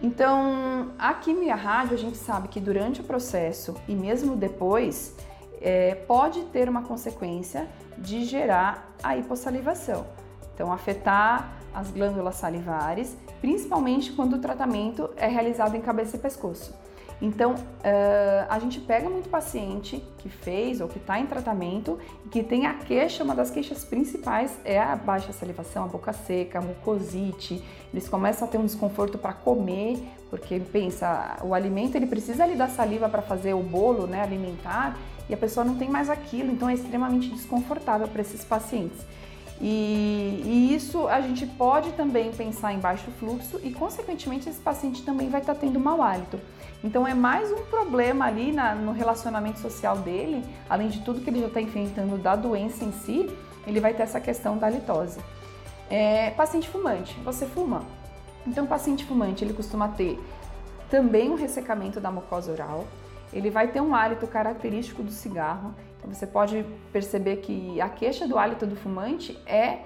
Então, 0.00 0.92
a 0.98 1.12
quimio 1.14 1.44
e 1.44 1.50
a 1.50 1.56
rádio, 1.56 1.94
a 1.94 1.98
gente 1.98 2.16
sabe 2.16 2.48
que 2.48 2.60
durante 2.60 3.00
o 3.00 3.04
processo 3.04 3.74
e 3.88 3.94
mesmo 3.94 4.36
depois, 4.36 5.14
é, 5.60 5.94
pode 5.94 6.42
ter 6.46 6.68
uma 6.68 6.82
consequência 6.82 7.68
de 7.96 8.24
gerar 8.24 8.94
a 9.02 9.16
hipossalivação. 9.16 10.06
Então, 10.54 10.72
afetar 10.72 11.52
as 11.74 11.90
glândulas 11.90 12.36
salivares, 12.36 13.16
principalmente 13.40 14.12
quando 14.12 14.34
o 14.34 14.38
tratamento 14.38 15.10
é 15.16 15.26
realizado 15.26 15.74
em 15.76 15.80
cabeça 15.80 16.16
e 16.16 16.18
pescoço. 16.18 16.74
Então, 17.20 17.54
uh, 17.54 18.46
a 18.48 18.58
gente 18.60 18.80
pega 18.80 19.10
muito 19.10 19.28
paciente 19.28 20.02
que 20.18 20.28
fez 20.28 20.80
ou 20.80 20.88
que 20.88 20.98
está 20.98 21.18
em 21.18 21.26
tratamento 21.26 21.98
e 22.24 22.28
que 22.28 22.42
tem 22.42 22.66
a 22.66 22.74
queixa, 22.74 23.24
uma 23.24 23.34
das 23.34 23.50
queixas 23.50 23.84
principais 23.84 24.56
é 24.64 24.80
a 24.80 24.94
baixa 24.94 25.32
salivação, 25.32 25.84
a 25.84 25.88
boca 25.88 26.12
seca, 26.12 26.60
a 26.60 26.62
mucosite. 26.62 27.62
Eles 27.92 28.08
começam 28.08 28.46
a 28.46 28.50
ter 28.50 28.58
um 28.58 28.64
desconforto 28.64 29.18
para 29.18 29.32
comer, 29.32 29.98
porque 30.30 30.60
pensa, 30.60 31.38
o 31.42 31.54
alimento 31.54 31.96
ele 31.96 32.06
precisa 32.06 32.44
ali 32.44 32.54
da 32.54 32.68
saliva 32.68 33.08
para 33.08 33.22
fazer 33.22 33.54
o 33.54 33.62
bolo 33.62 34.06
né, 34.06 34.22
alimentar 34.22 34.96
e 35.28 35.34
a 35.34 35.36
pessoa 35.36 35.64
não 35.64 35.76
tem 35.76 35.90
mais 35.90 36.08
aquilo, 36.08 36.50
então 36.50 36.68
é 36.68 36.74
extremamente 36.74 37.28
desconfortável 37.30 38.06
para 38.06 38.22
esses 38.22 38.44
pacientes. 38.44 38.98
E, 39.60 40.42
e, 40.44 40.74
isso 40.74 41.08
a 41.08 41.20
gente 41.20 41.44
pode 41.46 41.90
também 41.92 42.30
pensar 42.30 42.72
em 42.72 42.78
baixo 42.78 43.10
fluxo 43.18 43.58
e, 43.62 43.72
consequentemente, 43.72 44.48
esse 44.48 44.60
paciente 44.60 45.02
também 45.02 45.28
vai 45.28 45.40
estar 45.40 45.54
tá 45.54 45.60
tendo 45.60 45.80
mau 45.80 46.00
hálito. 46.00 46.40
Então, 46.82 47.06
é 47.06 47.12
mais 47.12 47.50
um 47.50 47.64
problema 47.64 48.26
ali 48.26 48.52
na, 48.52 48.74
no 48.74 48.92
relacionamento 48.92 49.58
social 49.58 49.96
dele, 49.98 50.44
além 50.70 50.88
de 50.88 51.00
tudo 51.00 51.20
que 51.20 51.28
ele 51.28 51.40
já 51.40 51.48
está 51.48 51.60
enfrentando 51.60 52.16
da 52.16 52.36
doença 52.36 52.84
em 52.84 52.92
si, 52.92 53.28
ele 53.66 53.80
vai 53.80 53.92
ter 53.92 54.04
essa 54.04 54.20
questão 54.20 54.56
da 54.56 54.70
litose. 54.70 55.18
É, 55.90 56.30
paciente 56.30 56.68
fumante, 56.68 57.18
você 57.24 57.46
fuma? 57.46 57.82
Então, 58.46 58.64
o 58.64 58.68
paciente 58.68 59.04
fumante 59.04 59.44
ele 59.44 59.54
costuma 59.54 59.88
ter 59.88 60.18
também 60.88 61.30
um 61.30 61.34
ressecamento 61.34 62.00
da 62.00 62.10
mucosa 62.10 62.52
oral, 62.52 62.86
ele 63.32 63.50
vai 63.50 63.68
ter 63.68 63.80
um 63.80 63.94
hálito 63.94 64.26
característico 64.26 65.02
do 65.02 65.10
cigarro. 65.10 65.74
Você 66.04 66.26
pode 66.26 66.64
perceber 66.92 67.36
que 67.36 67.80
a 67.80 67.88
queixa 67.88 68.26
do 68.26 68.38
hálito 68.38 68.66
do 68.66 68.76
fumante 68.76 69.38
é 69.46 69.78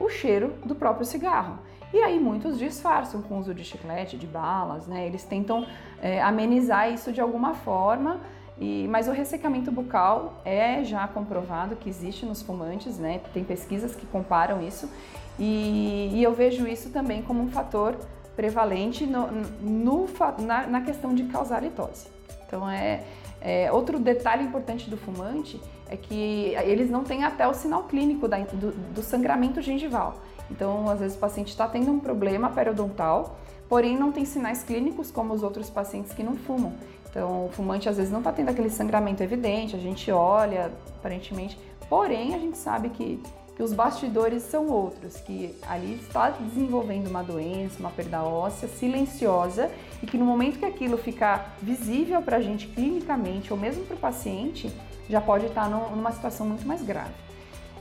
o 0.00 0.08
cheiro 0.08 0.54
do 0.64 0.74
próprio 0.74 1.04
cigarro. 1.04 1.58
E 1.92 1.98
aí 1.98 2.20
muitos 2.20 2.58
disfarçam 2.58 3.22
com 3.22 3.34
o 3.34 3.38
uso 3.38 3.54
de 3.54 3.64
chiclete, 3.64 4.16
de 4.16 4.26
balas, 4.26 4.86
né? 4.86 5.06
Eles 5.06 5.24
tentam 5.24 5.66
é, 6.02 6.20
amenizar 6.22 6.92
isso 6.92 7.12
de 7.12 7.20
alguma 7.20 7.54
forma. 7.54 8.20
E, 8.60 8.86
mas 8.88 9.08
o 9.08 9.12
ressecamento 9.12 9.70
bucal 9.70 10.42
é 10.44 10.82
já 10.84 11.06
comprovado 11.08 11.76
que 11.76 11.88
existe 11.88 12.26
nos 12.26 12.42
fumantes, 12.42 12.98
né? 12.98 13.20
Tem 13.32 13.42
pesquisas 13.42 13.94
que 13.94 14.06
comparam 14.06 14.60
isso. 14.60 14.90
E, 15.38 16.10
e 16.12 16.22
eu 16.22 16.34
vejo 16.34 16.66
isso 16.66 16.90
também 16.90 17.22
como 17.22 17.42
um 17.42 17.48
fator 17.48 17.96
prevalente 18.36 19.06
no, 19.06 19.28
no, 19.60 20.06
na, 20.44 20.66
na 20.66 20.80
questão 20.82 21.14
de 21.14 21.24
causar 21.24 21.62
litose. 21.62 22.06
Então 22.46 22.68
é, 22.68 23.02
é, 23.40 23.70
outro 23.72 23.98
detalhe 23.98 24.44
importante 24.44 24.90
do 24.90 24.96
fumante 24.96 25.60
é 25.88 25.96
que 25.96 26.54
eles 26.64 26.90
não 26.90 27.04
têm 27.04 27.24
até 27.24 27.46
o 27.46 27.54
sinal 27.54 27.84
clínico 27.84 28.28
da, 28.28 28.38
do, 28.38 28.72
do, 28.72 29.02
sangramento 29.02 29.62
gengival. 29.62 30.16
Então, 30.50 30.88
às 30.88 31.00
vezes 31.00 31.16
o 31.16 31.20
paciente 31.20 31.48
está 31.48 31.66
tendo 31.66 31.90
um 31.90 32.00
problema 32.00 32.50
periodontal, 32.50 33.38
porém 33.68 33.96
não 33.96 34.12
tem 34.12 34.24
sinais 34.24 34.62
clínicos 34.62 35.10
como 35.10 35.32
os 35.32 35.42
outros 35.42 35.70
pacientes 35.70 36.12
que 36.12 36.22
não 36.22 36.34
fumam. 36.34 36.74
Então, 37.10 37.46
o 37.46 37.48
fumante 37.50 37.88
às 37.88 37.96
vezes 37.96 38.12
não 38.12 38.20
está 38.20 38.32
tendo 38.32 38.50
aquele 38.50 38.70
sangramento 38.70 39.22
evidente, 39.22 39.74
a 39.74 39.78
gente 39.78 40.10
olha 40.10 40.70
aparentemente, 40.98 41.58
porém 41.88 42.34
a 42.34 42.38
gente 42.38 42.58
sabe 42.58 42.90
que 42.90 43.22
que 43.58 43.62
os 43.64 43.72
bastidores 43.72 44.44
são 44.44 44.68
outros, 44.68 45.16
que 45.16 45.52
ali 45.68 45.94
está 46.00 46.30
desenvolvendo 46.30 47.08
uma 47.08 47.24
doença, 47.24 47.80
uma 47.80 47.90
perda 47.90 48.22
óssea 48.22 48.68
silenciosa 48.68 49.68
e 50.00 50.06
que 50.06 50.16
no 50.16 50.24
momento 50.24 50.60
que 50.60 50.64
aquilo 50.64 50.96
ficar 50.96 51.56
visível 51.60 52.22
para 52.22 52.36
a 52.36 52.40
gente 52.40 52.68
clinicamente 52.68 53.52
ou 53.52 53.58
mesmo 53.58 53.84
para 53.84 53.96
o 53.96 53.98
paciente, 53.98 54.72
já 55.10 55.20
pode 55.20 55.46
estar 55.46 55.68
numa 55.68 56.12
situação 56.12 56.46
muito 56.46 56.64
mais 56.64 56.84
grave. 56.84 57.10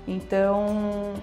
Então, 0.07 1.13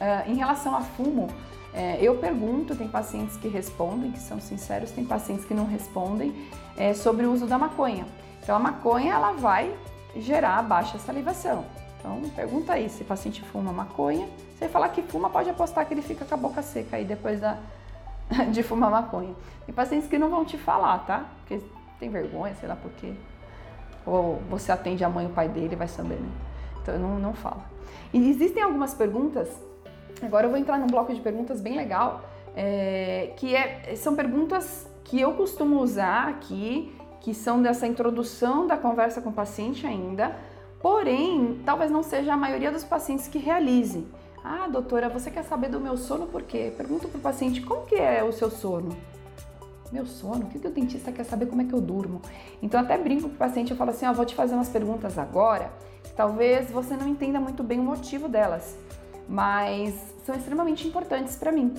eh, 0.00 0.24
em 0.28 0.34
relação 0.36 0.74
a 0.74 0.80
fumo, 0.80 1.28
eh, 1.74 1.98
eu 2.00 2.16
pergunto, 2.16 2.74
tem 2.74 2.88
pacientes 2.88 3.36
que 3.36 3.48
respondem, 3.48 4.12
que 4.12 4.18
são 4.18 4.40
sinceros, 4.40 4.92
tem 4.92 5.04
pacientes 5.04 5.44
que 5.44 5.52
não 5.52 5.66
respondem, 5.66 6.34
eh, 6.74 6.94
sobre 6.94 7.26
o 7.26 7.32
uso 7.34 7.46
da 7.46 7.58
maconha. 7.58 8.06
Então, 8.42 8.56
a 8.56 8.58
maconha 8.58 9.12
ela 9.12 9.32
vai 9.32 9.74
gerar 10.16 10.62
baixa 10.62 10.98
salivação. 10.98 11.66
Então, 12.00 12.22
pergunta 12.34 12.72
aí 12.72 12.88
se 12.88 13.02
o 13.02 13.04
paciente 13.04 13.42
fuma 13.42 13.72
maconha. 13.72 14.26
Se 14.56 14.64
ele 14.64 14.72
falar 14.72 14.88
que 14.88 15.02
fuma, 15.02 15.28
pode 15.28 15.48
apostar 15.50 15.86
que 15.86 15.94
ele 15.94 16.02
fica 16.02 16.24
com 16.24 16.34
a 16.34 16.36
boca 16.36 16.62
seca 16.62 16.96
aí 16.96 17.04
depois 17.04 17.40
da, 17.40 17.58
de 18.50 18.62
fumar 18.62 18.90
maconha. 18.90 19.34
Tem 19.66 19.74
pacientes 19.74 20.08
que 20.08 20.18
não 20.18 20.30
vão 20.30 20.44
te 20.44 20.56
falar, 20.56 20.98
tá? 21.00 21.26
Porque 21.40 21.62
tem 21.98 22.08
vergonha, 22.08 22.54
sei 22.54 22.68
lá 22.68 22.74
por 22.74 22.90
quê. 22.92 23.12
Ou 24.06 24.40
você 24.48 24.72
atende 24.72 25.04
a 25.04 25.08
mãe 25.08 25.26
e 25.26 25.28
o 25.28 25.32
pai 25.32 25.48
dele, 25.48 25.76
vai 25.76 25.88
saber, 25.88 26.18
né? 26.18 26.30
Então, 26.82 26.98
não, 26.98 27.18
não 27.18 27.34
fala. 27.34 27.64
E 28.12 28.30
existem 28.30 28.62
algumas 28.62 28.94
perguntas, 28.94 29.48
agora 30.22 30.46
eu 30.46 30.50
vou 30.50 30.58
entrar 30.58 30.78
num 30.78 30.86
bloco 30.86 31.12
de 31.14 31.20
perguntas 31.20 31.60
bem 31.60 31.76
legal, 31.76 32.22
é, 32.56 33.32
que 33.36 33.54
é, 33.54 33.94
são 33.94 34.16
perguntas 34.16 34.88
que 35.04 35.20
eu 35.20 35.34
costumo 35.34 35.80
usar 35.80 36.28
aqui, 36.28 36.96
que 37.20 37.34
são 37.34 37.60
dessa 37.60 37.86
introdução 37.86 38.66
da 38.66 38.76
conversa 38.76 39.20
com 39.20 39.28
o 39.28 39.32
paciente 39.32 39.86
ainda, 39.86 40.34
Porém, 40.80 41.60
talvez 41.64 41.90
não 41.90 42.02
seja 42.02 42.32
a 42.32 42.36
maioria 42.36 42.72
dos 42.72 42.84
pacientes 42.84 43.28
que 43.28 43.38
realizem. 43.38 44.08
Ah, 44.42 44.66
doutora, 44.66 45.10
você 45.10 45.30
quer 45.30 45.44
saber 45.44 45.68
do 45.68 45.78
meu 45.78 45.96
sono 45.98 46.26
por 46.26 46.42
quê? 46.42 46.72
Pergunto 46.74 47.06
para 47.08 47.18
o 47.18 47.20
paciente 47.20 47.60
como 47.60 47.84
que 47.84 47.96
é 47.96 48.24
o 48.24 48.32
seu 48.32 48.50
sono. 48.50 48.96
Meu 49.92 50.06
sono? 50.06 50.44
O 50.44 50.46
que, 50.46 50.58
que 50.58 50.66
o 50.66 50.70
dentista 50.70 51.12
quer 51.12 51.24
saber 51.24 51.46
como 51.46 51.60
é 51.60 51.64
que 51.66 51.74
eu 51.74 51.80
durmo? 51.80 52.22
Então 52.62 52.80
até 52.80 52.96
brinco 52.96 53.28
com 53.28 53.34
o 53.34 53.38
paciente, 53.38 53.72
eu 53.72 53.76
falo 53.76 53.90
assim, 53.90 54.06
ó, 54.06 54.12
vou 54.14 54.24
te 54.24 54.34
fazer 54.34 54.54
umas 54.54 54.70
perguntas 54.70 55.18
agora, 55.18 55.70
talvez 56.16 56.70
você 56.70 56.96
não 56.96 57.06
entenda 57.06 57.38
muito 57.38 57.62
bem 57.62 57.78
o 57.78 57.82
motivo 57.82 58.28
delas, 58.28 58.78
mas 59.28 59.94
são 60.24 60.34
extremamente 60.34 60.88
importantes 60.88 61.36
para 61.36 61.52
mim. 61.52 61.74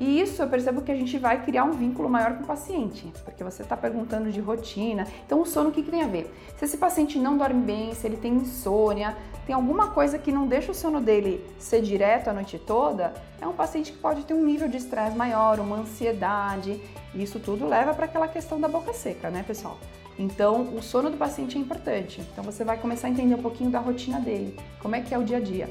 E 0.00 0.20
isso 0.20 0.40
eu 0.40 0.48
percebo 0.48 0.82
que 0.82 0.92
a 0.92 0.94
gente 0.94 1.18
vai 1.18 1.42
criar 1.42 1.64
um 1.64 1.72
vínculo 1.72 2.08
maior 2.08 2.36
com 2.36 2.44
o 2.44 2.46
paciente, 2.46 3.12
porque 3.24 3.42
você 3.42 3.62
está 3.62 3.76
perguntando 3.76 4.30
de 4.30 4.40
rotina. 4.40 5.06
Então, 5.26 5.40
o 5.40 5.46
sono, 5.46 5.70
o 5.70 5.72
que, 5.72 5.82
que 5.82 5.90
tem 5.90 6.02
a 6.02 6.06
ver? 6.06 6.32
Se 6.56 6.64
esse 6.64 6.76
paciente 6.76 7.18
não 7.18 7.36
dorme 7.36 7.62
bem, 7.62 7.94
se 7.94 8.06
ele 8.06 8.16
tem 8.16 8.34
insônia, 8.34 9.16
tem 9.44 9.54
alguma 9.54 9.88
coisa 9.88 10.16
que 10.16 10.30
não 10.30 10.46
deixa 10.46 10.70
o 10.70 10.74
sono 10.74 11.00
dele 11.00 11.44
ser 11.58 11.82
direto 11.82 12.28
a 12.28 12.32
noite 12.32 12.58
toda, 12.58 13.12
é 13.40 13.46
um 13.46 13.52
paciente 13.52 13.90
que 13.90 13.98
pode 13.98 14.24
ter 14.24 14.34
um 14.34 14.44
nível 14.44 14.68
de 14.68 14.76
estresse 14.76 15.16
maior, 15.16 15.58
uma 15.58 15.78
ansiedade. 15.78 16.80
E 17.12 17.22
isso 17.22 17.40
tudo 17.40 17.66
leva 17.66 17.92
para 17.92 18.04
aquela 18.04 18.28
questão 18.28 18.60
da 18.60 18.68
boca 18.68 18.92
seca, 18.92 19.30
né, 19.30 19.42
pessoal? 19.44 19.78
Então, 20.16 20.62
o 20.76 20.82
sono 20.82 21.10
do 21.10 21.16
paciente 21.16 21.56
é 21.56 21.60
importante. 21.60 22.20
Então, 22.32 22.44
você 22.44 22.62
vai 22.62 22.76
começar 22.76 23.08
a 23.08 23.10
entender 23.10 23.34
um 23.34 23.42
pouquinho 23.42 23.70
da 23.70 23.78
rotina 23.78 24.20
dele, 24.20 24.56
como 24.80 24.94
é 24.94 25.00
que 25.00 25.14
é 25.14 25.18
o 25.18 25.24
dia 25.24 25.38
a 25.38 25.40
dia. 25.40 25.68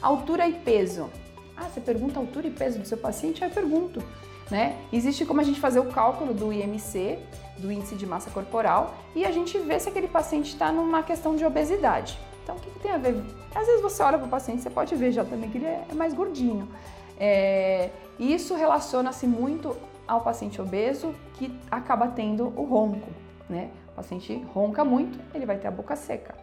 Altura 0.00 0.46
e 0.46 0.52
peso. 0.52 1.10
Ah, 1.60 1.68
você 1.68 1.80
pergunta 1.80 2.20
a 2.20 2.22
altura 2.22 2.46
e 2.46 2.50
peso 2.50 2.78
do 2.78 2.86
seu 2.86 2.96
paciente? 2.96 3.42
Eu 3.42 3.50
pergunto. 3.50 4.00
Né? 4.48 4.78
Existe 4.92 5.26
como 5.26 5.40
a 5.40 5.44
gente 5.44 5.60
fazer 5.60 5.80
o 5.80 5.86
cálculo 5.86 6.32
do 6.32 6.52
IMC, 6.52 7.18
do 7.58 7.70
índice 7.70 7.96
de 7.96 8.06
massa 8.06 8.30
corporal, 8.30 8.94
e 9.14 9.24
a 9.26 9.32
gente 9.32 9.58
vê 9.58 9.78
se 9.78 9.88
aquele 9.88 10.08
paciente 10.08 10.52
está 10.52 10.70
numa 10.70 11.02
questão 11.02 11.36
de 11.36 11.44
obesidade. 11.44 12.18
Então, 12.42 12.56
o 12.56 12.60
que, 12.60 12.70
que, 12.70 12.78
tem 12.78 12.92
a 12.92 12.96
ver? 12.96 13.22
Às 13.54 13.66
vezes 13.66 13.82
você 13.82 14.02
olha 14.02 14.16
para 14.16 14.26
o 14.26 14.30
paciente, 14.30 14.62
você 14.62 14.70
pode 14.70 14.94
ver 14.94 15.12
já 15.12 15.24
também 15.24 15.50
que 15.50 15.58
ele 15.58 15.66
é 15.66 15.84
mais 15.94 16.14
gordinho. 16.14 16.66
É, 17.18 17.90
isso 18.18 18.54
relaciona-se 18.54 19.26
muito 19.26 19.76
ao 20.06 20.22
paciente 20.22 20.62
obeso 20.62 21.14
que 21.34 21.52
acaba 21.70 22.08
tendo 22.08 22.46
o 22.56 22.64
ronco, 22.64 23.10
né? 23.50 23.70
O 23.88 23.96
paciente 23.96 24.42
ronca 24.54 24.82
muito, 24.84 25.18
ele 25.34 25.44
vai 25.44 25.58
ter 25.58 25.66
a 25.66 25.70
boca 25.70 25.94
seca. 25.94 26.34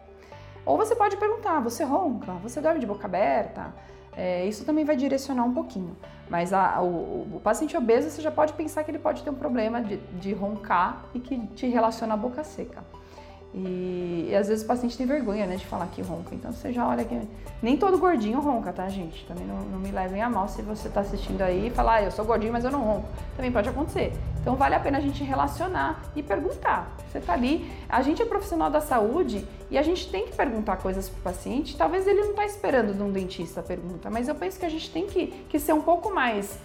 Ou 0.64 0.76
você 0.76 0.94
pode 0.94 1.16
perguntar: 1.16 1.60
você 1.60 1.82
ronca? 1.82 2.32
Você 2.34 2.60
dorme 2.60 2.78
de 2.78 2.86
boca 2.86 3.06
aberta? 3.06 3.74
É, 4.16 4.46
isso 4.46 4.64
também 4.64 4.84
vai 4.84 4.96
direcionar 4.96 5.44
um 5.44 5.52
pouquinho. 5.52 5.94
Mas 6.28 6.52
a, 6.52 6.80
o, 6.80 7.36
o, 7.36 7.40
paciente 7.42 7.76
obeso, 7.76 8.10
você 8.10 8.22
já 8.22 8.30
pode 8.30 8.54
pensar 8.54 8.82
que 8.82 8.90
ele 8.90 8.98
pode 8.98 9.22
ter 9.22 9.30
um 9.30 9.34
problema 9.34 9.80
de, 9.80 9.98
de 10.18 10.32
roncar 10.32 11.04
e 11.14 11.20
que 11.20 11.38
te 11.48 11.66
relaciona 11.66 12.14
à 12.14 12.16
boca 12.16 12.42
seca. 12.42 12.82
E, 13.54 14.28
e, 14.30 14.34
às 14.34 14.48
vezes 14.48 14.64
o 14.64 14.66
paciente 14.66 14.96
tem 14.98 15.06
vergonha, 15.06 15.46
né, 15.46 15.56
de 15.56 15.66
falar 15.66 15.86
que 15.86 16.02
ronca. 16.02 16.34
Então 16.34 16.52
você 16.52 16.72
já 16.72 16.86
olha 16.86 17.04
que 17.04 17.18
nem 17.62 17.76
todo 17.76 17.96
gordinho 17.96 18.38
ronca, 18.40 18.72
tá, 18.72 18.88
gente? 18.88 19.24
Também 19.26 19.46
não, 19.46 19.60
não 19.60 19.78
me 19.78 19.90
levem 19.90 20.20
a 20.20 20.28
mal 20.28 20.46
se 20.48 20.60
você 20.62 20.88
tá 20.88 21.00
assistindo 21.00 21.40
aí 21.40 21.68
e 21.68 21.70
falar, 21.70 21.94
ah, 21.94 22.02
eu 22.02 22.10
sou 22.10 22.24
gordinho, 22.24 22.52
mas 22.52 22.64
eu 22.64 22.70
não 22.70 22.82
ronco. 22.82 23.08
Também 23.34 23.50
pode 23.50 23.68
acontecer. 23.68 24.12
Então 24.40 24.54
vale 24.56 24.74
a 24.74 24.80
pena 24.80 24.98
a 24.98 25.00
gente 25.00 25.24
relacionar 25.24 26.02
e 26.14 26.22
perguntar. 26.22 26.94
Você 27.10 27.18
tá 27.18 27.32
ali, 27.32 27.70
a 27.88 28.02
gente 28.02 28.20
é 28.20 28.24
profissional 28.26 28.70
da 28.70 28.80
saúde 28.80 29.46
e 29.70 29.78
a 29.78 29.82
gente 29.82 30.10
tem 30.10 30.26
que 30.26 30.36
perguntar 30.36 30.76
coisas 30.76 31.08
pro 31.08 31.22
paciente. 31.22 31.76
Talvez 31.76 32.06
ele 32.06 32.20
não 32.20 32.34
tá 32.34 32.44
esperando 32.44 32.94
de 32.94 33.02
um 33.02 33.10
dentista 33.10 33.60
a 33.60 33.62
pergunta, 33.62 34.10
mas 34.10 34.28
eu 34.28 34.34
penso 34.34 34.60
que 34.60 34.66
a 34.66 34.68
gente 34.68 34.90
tem 34.90 35.06
que, 35.06 35.28
que 35.48 35.58
ser 35.58 35.72
um 35.72 35.82
pouco 35.82 36.14
mais 36.14 36.58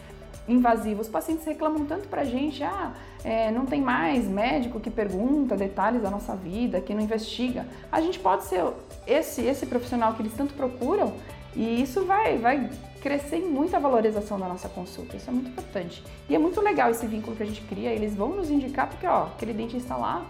invasivo. 0.48 1.02
Os 1.02 1.08
pacientes 1.08 1.46
reclamam 1.46 1.86
tanto 1.86 2.08
pra 2.08 2.24
gente, 2.24 2.64
ah, 2.64 2.94
é, 3.24 3.52
não 3.52 3.66
tem 3.66 3.82
mais 3.82 4.28
médico 4.28 4.80
que 4.80 4.90
pergunta 4.90 5.56
detalhes 5.56 6.02
da 6.02 6.10
nossa 6.10 6.36
vida, 6.36 6.82
que 6.82 6.94
não 6.94 7.02
investiga. 7.02 7.66
A 7.92 8.02
gente 8.02 8.20
pode 8.20 8.46
ser 8.46 8.64
esse, 9.06 9.42
esse 9.42 9.66
profissional 9.66 10.14
que 10.14 10.22
eles 10.22 10.34
tanto 10.34 10.54
procuram 10.54 11.14
e 11.56 11.82
isso 11.82 12.06
vai, 12.06 12.38
vai 12.38 12.70
crescer 13.02 13.38
em 13.38 13.50
muita 13.50 13.80
valorização 13.80 14.40
da 14.40 14.48
nossa 14.48 14.70
consulta. 14.70 15.18
Isso 15.18 15.30
é 15.30 15.34
muito 15.34 15.50
importante. 15.50 16.04
E 16.30 16.36
é 16.36 16.40
muito 16.40 16.62
legal 16.62 16.90
esse 16.92 17.06
vínculo 17.06 17.36
que 17.36 17.44
a 17.44 17.46
gente 17.46 17.62
cria. 17.64 17.92
Eles 17.92 18.16
vão 18.16 18.30
nos 18.30 18.50
indicar 18.50 18.88
porque, 18.88 19.06
ó, 19.06 19.24
aquele 19.24 19.54
dentista 19.54 19.96
lá 19.96 20.26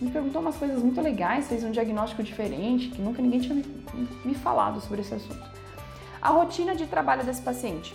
me 0.00 0.10
perguntou 0.10 0.42
umas 0.42 0.56
coisas 0.56 0.82
muito 0.82 1.00
legais, 1.00 1.48
fez 1.48 1.64
um 1.64 1.70
diagnóstico 1.70 2.22
diferente, 2.22 2.88
que 2.88 3.00
nunca 3.00 3.22
ninguém 3.22 3.40
tinha 3.40 3.54
me, 3.54 3.64
me 4.24 4.34
falado 4.34 4.80
sobre 4.80 5.00
esse 5.00 5.14
assunto. 5.14 5.50
A 6.20 6.30
rotina 6.30 6.74
de 6.74 6.86
trabalho 6.86 7.24
desse 7.24 7.40
paciente. 7.40 7.94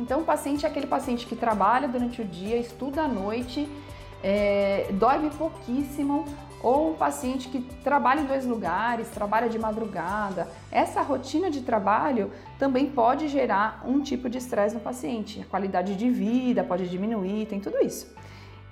Então, 0.00 0.22
o 0.22 0.24
paciente 0.24 0.64
é 0.64 0.68
aquele 0.68 0.86
paciente 0.86 1.26
que 1.26 1.36
trabalha 1.36 1.86
durante 1.86 2.22
o 2.22 2.24
dia, 2.24 2.56
estuda 2.56 3.02
à 3.02 3.08
noite, 3.08 3.68
é, 4.24 4.86
dorme 4.92 5.28
pouquíssimo, 5.30 6.24
ou 6.62 6.92
um 6.92 6.94
paciente 6.94 7.48
que 7.48 7.60
trabalha 7.82 8.20
em 8.20 8.24
dois 8.24 8.46
lugares, 8.46 9.08
trabalha 9.08 9.48
de 9.48 9.58
madrugada. 9.58 10.48
Essa 10.70 11.02
rotina 11.02 11.50
de 11.50 11.60
trabalho 11.60 12.30
também 12.58 12.86
pode 12.86 13.28
gerar 13.28 13.82
um 13.86 14.00
tipo 14.00 14.28
de 14.28 14.38
estresse 14.38 14.74
no 14.74 14.80
paciente. 14.80 15.40
A 15.42 15.44
qualidade 15.44 15.94
de 15.94 16.10
vida 16.10 16.64
pode 16.64 16.88
diminuir, 16.88 17.46
tem 17.46 17.60
tudo 17.60 17.78
isso. 17.84 18.10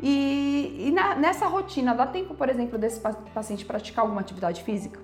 E, 0.01 0.87
e 0.87 0.91
na, 0.91 1.15
nessa 1.15 1.47
rotina, 1.47 1.95
dá 1.95 2.07
tempo, 2.07 2.35
por 2.35 2.49
exemplo, 2.49 2.79
desse 2.79 3.01
paciente 3.35 3.65
praticar 3.67 4.05
alguma 4.05 4.21
atividade 4.21 4.63
física? 4.63 5.01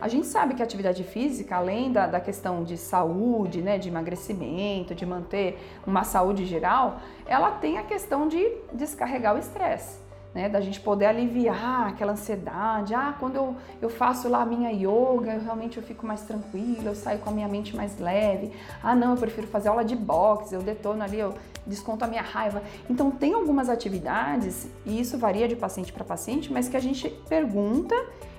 A 0.00 0.08
gente 0.08 0.26
sabe 0.26 0.54
que 0.54 0.62
a 0.62 0.64
atividade 0.64 1.02
física, 1.04 1.56
além 1.56 1.90
da, 1.90 2.06
da 2.06 2.20
questão 2.20 2.62
de 2.62 2.76
saúde, 2.76 3.62
né, 3.62 3.78
de 3.78 3.88
emagrecimento, 3.88 4.94
de 4.94 5.06
manter 5.06 5.58
uma 5.86 6.04
saúde 6.04 6.44
geral, 6.44 7.00
ela 7.26 7.52
tem 7.52 7.78
a 7.78 7.82
questão 7.82 8.28
de 8.28 8.46
descarregar 8.72 9.34
o 9.34 9.38
estresse. 9.38 10.04
Né, 10.34 10.50
da 10.50 10.60
gente 10.60 10.78
poder 10.80 11.06
aliviar 11.06 11.88
aquela 11.88 12.12
ansiedade. 12.12 12.94
Ah, 12.94 13.16
quando 13.18 13.36
eu, 13.36 13.56
eu 13.80 13.88
faço 13.88 14.28
lá 14.28 14.42
a 14.42 14.44
minha 14.44 14.70
yoga, 14.70 15.32
eu 15.32 15.40
realmente 15.40 15.78
eu 15.78 15.82
fico 15.82 16.06
mais 16.06 16.20
tranquila, 16.24 16.90
eu 16.90 16.94
saio 16.94 17.20
com 17.20 17.30
a 17.30 17.32
minha 17.32 17.48
mente 17.48 17.74
mais 17.74 17.98
leve. 17.98 18.52
Ah, 18.82 18.94
não, 18.94 19.12
eu 19.12 19.16
prefiro 19.16 19.46
fazer 19.46 19.70
aula 19.70 19.82
de 19.82 19.96
boxe, 19.96 20.54
eu 20.54 20.60
detono 20.60 21.02
ali, 21.02 21.18
eu 21.18 21.32
desconto 21.66 22.04
a 22.04 22.06
minha 22.06 22.20
raiva. 22.20 22.62
Então, 22.90 23.10
tem 23.10 23.32
algumas 23.32 23.70
atividades, 23.70 24.68
e 24.84 25.00
isso 25.00 25.16
varia 25.16 25.48
de 25.48 25.56
paciente 25.56 25.90
para 25.90 26.04
paciente, 26.04 26.52
mas 26.52 26.68
que 26.68 26.76
a 26.76 26.80
gente 26.80 27.08
pergunta 27.30 27.94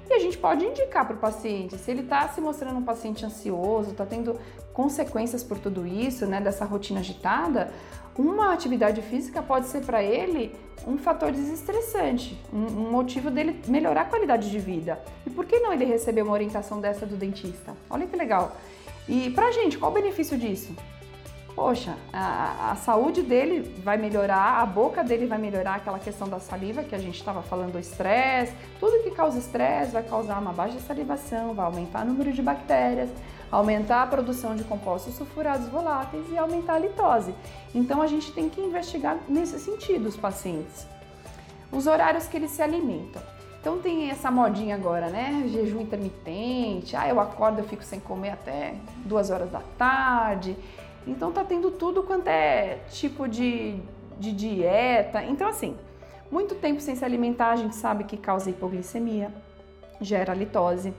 e 0.09 0.13
a 0.13 0.19
gente 0.19 0.37
pode 0.37 0.65
indicar 0.65 1.05
para 1.05 1.15
o 1.15 1.19
paciente, 1.19 1.77
se 1.77 1.91
ele 1.91 2.01
está 2.01 2.27
se 2.29 2.39
mostrando 2.39 2.77
um 2.77 2.83
paciente 2.83 3.25
ansioso, 3.25 3.91
está 3.91 4.05
tendo 4.05 4.39
consequências 4.73 5.43
por 5.43 5.57
tudo 5.59 5.85
isso, 5.85 6.25
né, 6.25 6.39
dessa 6.39 6.63
rotina 6.63 6.99
agitada, 6.99 7.71
uma 8.17 8.53
atividade 8.53 9.01
física 9.01 9.41
pode 9.41 9.67
ser 9.67 9.81
para 9.81 10.01
ele 10.01 10.55
um 10.87 10.97
fator 10.97 11.31
desestressante, 11.31 12.39
um, 12.51 12.91
motivo 12.91 13.29
dele 13.29 13.61
melhorar 13.67 14.01
a 14.01 14.05
qualidade 14.05 14.49
de 14.49 14.59
vida. 14.59 14.99
E 15.25 15.29
por 15.29 15.45
que 15.45 15.59
não 15.59 15.73
ele 15.73 15.85
receber 15.85 16.21
uma 16.21 16.33
orientação 16.33 16.79
dessa 16.79 17.05
do 17.05 17.15
dentista? 17.15 17.75
Olha 17.89 18.07
que 18.07 18.15
legal. 18.15 18.55
E 19.07 19.29
para 19.31 19.47
a 19.47 19.51
gente, 19.51 19.77
qual 19.77 19.91
o 19.91 19.93
benefício 19.93 20.37
disso? 20.37 20.75
Poxa, 21.57 21.95
a, 22.13 22.69
a, 22.69 22.75
saúde 22.75 23.23
dele 23.23 23.61
vai 23.83 23.97
melhorar, 23.97 24.61
a 24.61 24.65
boca 24.67 25.03
dele 25.03 25.25
vai 25.25 25.39
melhorar, 25.39 25.77
aquela 25.77 25.97
questão 25.97 26.29
da 26.29 26.39
saliva 26.39 26.83
que 26.83 26.93
a 26.93 26.99
gente 26.99 27.15
estava 27.15 27.41
falando, 27.41 27.77
o 27.77 27.79
estresse, 27.79 28.53
tudo 28.79 29.01
que 29.01 29.09
causa 29.09 29.39
estresse 29.39 29.91
vai 29.91 30.03
causar 30.03 30.39
uma 30.39 30.53
baixa 30.53 30.79
salivação, 30.81 31.55
vai 31.55 31.65
aumentar 31.65 32.03
o 32.03 32.09
número 32.09 32.31
de 32.31 32.43
bactérias, 32.43 33.09
aumentar 33.51 34.03
a 34.03 34.05
produção 34.05 34.55
de 34.55 34.63
compostos 34.65 35.15
sulfurados 35.15 35.67
voláteis 35.69 36.31
e 36.31 36.37
aumentar 36.37 36.75
a 36.75 36.79
litose. 36.79 37.33
Então 37.73 38.03
a 38.03 38.07
gente 38.07 38.31
tem 38.33 38.49
que 38.49 38.61
investigar 38.61 39.17
nesse 39.27 39.57
sentido 39.59 40.07
os 40.09 40.15
pacientes. 40.15 40.85
Os 41.71 41.87
horários 41.87 42.27
que 42.27 42.37
eles 42.37 42.51
se 42.51 42.61
alimentam. 42.61 43.23
Então 43.59 43.79
tem 43.79 44.11
essa 44.11 44.29
modinha 44.29 44.75
agora, 44.75 45.09
né? 45.09 45.45
Jejum 45.47 45.81
intermitente. 45.81 46.95
Ah, 46.95 47.09
eu 47.09 47.19
acordo, 47.19 47.59
eu 47.59 47.65
fico 47.65 47.83
sem 47.83 47.99
comer 47.99 48.29
até 48.29 48.75
duas 49.05 49.31
horas 49.31 49.51
da 49.51 49.61
tarde. 49.75 50.55
Então 51.07 51.31
tá 51.31 51.43
tendo 51.43 51.71
tudo 51.71 52.03
quanto 52.03 52.27
é 52.27 52.79
tipo 52.89 53.27
de, 53.27 53.79
de 54.19 54.31
dieta. 54.33 55.23
Então, 55.23 55.47
assim, 55.47 55.75
muito 56.29 56.55
tempo 56.55 56.81
sem 56.81 56.95
se 56.95 57.05
alimentar, 57.05 57.51
a 57.51 57.55
gente 57.55 57.75
sabe 57.75 58.03
que 58.03 58.17
causa 58.17 58.49
hipoglicemia, 58.49 59.31
gera 60.01 60.33
litose. 60.33 60.93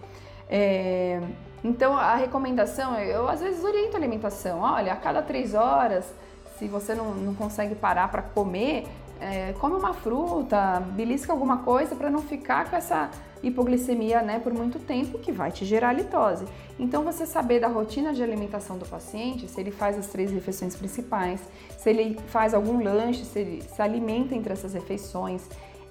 É, 0.49 1.21
então 1.63 1.97
a 1.97 2.15
recomendação, 2.15 2.99
eu 2.99 3.29
às 3.29 3.41
vezes 3.41 3.63
oriento 3.63 3.97
a 3.97 3.99
alimentação. 3.99 4.61
Olha, 4.61 4.93
a 4.93 4.97
cada 4.97 5.21
três 5.21 5.55
horas, 5.55 6.13
se 6.59 6.67
você 6.67 6.95
não, 6.95 7.15
não 7.15 7.35
consegue 7.35 7.75
parar 7.75 8.09
para 8.09 8.23
comer, 8.23 8.87
é, 9.21 9.53
come 9.61 9.77
uma 9.77 9.93
fruta, 9.93 10.81
belisca 10.93 11.33
alguma 11.33 11.59
coisa 11.59 11.95
para 11.95 12.11
não 12.11 12.23
ficar 12.23 12.71
com 12.71 12.77
essa 12.77 13.11
hipoglicemia 13.43 14.23
né, 14.23 14.39
por 14.39 14.53
muito 14.53 14.79
tempo 14.79 15.19
que 15.19 15.33
vai 15.33 15.51
te 15.51 15.65
gerar 15.65 15.93
litose. 15.93 16.45
Então 16.79 17.03
você 17.03 17.27
saber 17.27 17.61
da 17.61 17.69
rotina 17.69 18.13
de 18.13 18.23
alimentação 18.23 18.79
do 18.79 18.87
paciente, 18.87 19.49
se 19.49 19.61
ele 19.61 19.71
faz 19.71 19.99
as 19.99 20.07
três 20.07 20.31
refeições 20.31 20.77
principais, 20.77 21.41
se 21.77 21.91
ele 21.91 22.19
faz 22.29 22.55
algum 22.55 22.83
lanche, 22.83 23.25
se 23.25 23.39
ele 23.39 23.63
se 23.63 23.81
alimenta 23.81 24.35
entre 24.35 24.53
essas 24.53 24.75
refeições, 24.75 25.43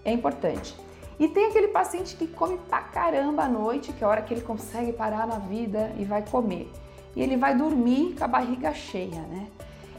é 0.03 0.11
importante. 0.11 0.75
E 1.19 1.27
tem 1.27 1.47
aquele 1.47 1.69
paciente 1.69 2.15
que 2.15 2.27
come 2.27 2.57
pra 2.69 2.79
caramba 2.81 3.43
à 3.43 3.49
noite, 3.49 3.91
que 3.91 4.03
é 4.03 4.07
a 4.07 4.09
hora 4.09 4.21
que 4.21 4.33
ele 4.33 4.41
consegue 4.41 4.93
parar 4.93 5.25
na 5.25 5.39
vida 5.39 5.91
e 5.97 6.05
vai 6.05 6.21
comer. 6.21 6.71
E 7.15 7.21
ele 7.21 7.35
vai 7.35 7.55
dormir 7.57 8.15
com 8.15 8.23
a 8.23 8.27
barriga 8.27 8.71
cheia, 8.73 9.21
né? 9.21 9.47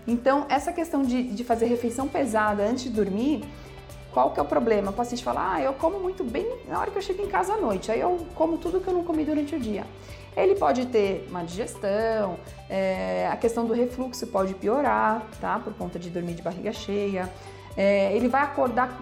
Então, 0.06 0.46
essa 0.48 0.72
questão 0.72 1.02
de, 1.02 1.22
de 1.22 1.44
fazer 1.44 1.66
refeição 1.66 2.08
pesada 2.08 2.62
antes 2.62 2.84
de 2.84 2.90
dormir, 2.90 3.44
qual 4.18 4.32
que 4.32 4.40
é 4.40 4.42
o 4.42 4.46
problema? 4.46 4.90
O 4.90 4.92
paciente 4.92 5.22
fala, 5.22 5.52
ah, 5.52 5.60
eu 5.62 5.72
como 5.74 6.00
muito 6.00 6.24
bem 6.24 6.44
na 6.66 6.80
hora 6.80 6.90
que 6.90 6.98
eu 6.98 7.02
chego 7.02 7.22
em 7.22 7.28
casa 7.28 7.52
à 7.52 7.56
noite, 7.56 7.92
aí 7.92 8.00
eu 8.00 8.26
como 8.34 8.58
tudo 8.58 8.80
que 8.80 8.88
eu 8.88 8.92
não 8.92 9.04
comi 9.04 9.24
durante 9.24 9.54
o 9.54 9.60
dia. 9.60 9.86
Ele 10.36 10.56
pode 10.56 10.86
ter 10.86 11.24
uma 11.30 11.44
digestão, 11.44 12.36
é, 12.68 13.28
a 13.30 13.36
questão 13.36 13.64
do 13.64 13.72
refluxo 13.72 14.26
pode 14.26 14.54
piorar, 14.54 15.22
tá? 15.40 15.60
Por 15.60 15.72
conta 15.74 16.00
de 16.00 16.10
dormir 16.10 16.34
de 16.34 16.42
barriga 16.42 16.72
cheia. 16.72 17.30
É, 17.76 18.12
ele 18.12 18.26
vai 18.26 18.42
acordar 18.42 19.00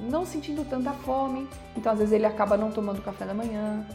não 0.00 0.26
sentindo 0.26 0.68
tanta 0.68 0.90
fome, 0.90 1.46
então 1.76 1.92
às 1.92 1.98
vezes 2.00 2.12
ele 2.12 2.26
acaba 2.26 2.56
não 2.56 2.72
tomando 2.72 3.00
café 3.00 3.24
da 3.24 3.34
manhã. 3.34 3.86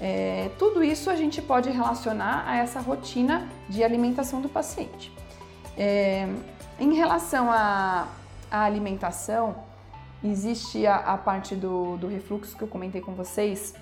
É, 0.00 0.50
tudo 0.56 0.84
isso 0.84 1.10
a 1.10 1.16
gente 1.16 1.42
pode 1.42 1.68
relacionar 1.68 2.44
a 2.46 2.58
essa 2.58 2.78
rotina 2.78 3.48
de 3.68 3.82
alimentação 3.82 4.40
do 4.40 4.48
paciente. 4.48 5.12
É, 5.76 6.28
em 6.78 6.94
relação 6.94 7.50
à, 7.50 8.06
à 8.48 8.62
alimentação, 8.62 9.71
existe 10.24 10.86
a, 10.86 10.96
a 10.96 11.18
parte 11.18 11.54
do, 11.54 11.96
do, 11.96 12.06
refluxo 12.06 12.56
que 12.56 12.62
eu 12.62 12.68
comentei 12.68 13.00
com 13.00 13.14
vocês. 13.14 13.74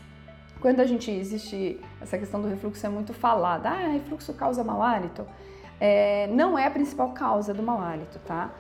Quando 0.61 0.81
a 0.81 0.87
gente 0.87 1.11
existe 1.11 1.81
essa 2.00 2.18
questão 2.18 2.40
do 2.40 2.48
refluxo 2.48 2.85
é 2.85 2.88
muito 2.88 3.12
falada, 3.14 3.70
ah, 3.70 3.88
refluxo 3.88 4.35
causa 4.35 4.62
mau 4.62 4.83
hálito. 4.83 5.26
É, 5.81 6.26
não 6.29 6.59
é 6.59 6.66
a 6.66 6.70
principal 6.70 7.11
causa 7.11 7.55
do 7.55 7.62
mau 7.62 7.81
hálito, 7.81 8.18
tá? 8.26 8.50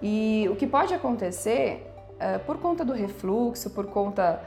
E 0.00 0.48
o 0.50 0.54
que 0.54 0.66
pode 0.66 0.94
acontecer 0.94 1.90
é, 2.20 2.38
por 2.38 2.58
conta 2.58 2.84
do 2.84 2.92
refluxo, 2.92 3.70
por 3.70 3.86
conta 3.86 4.40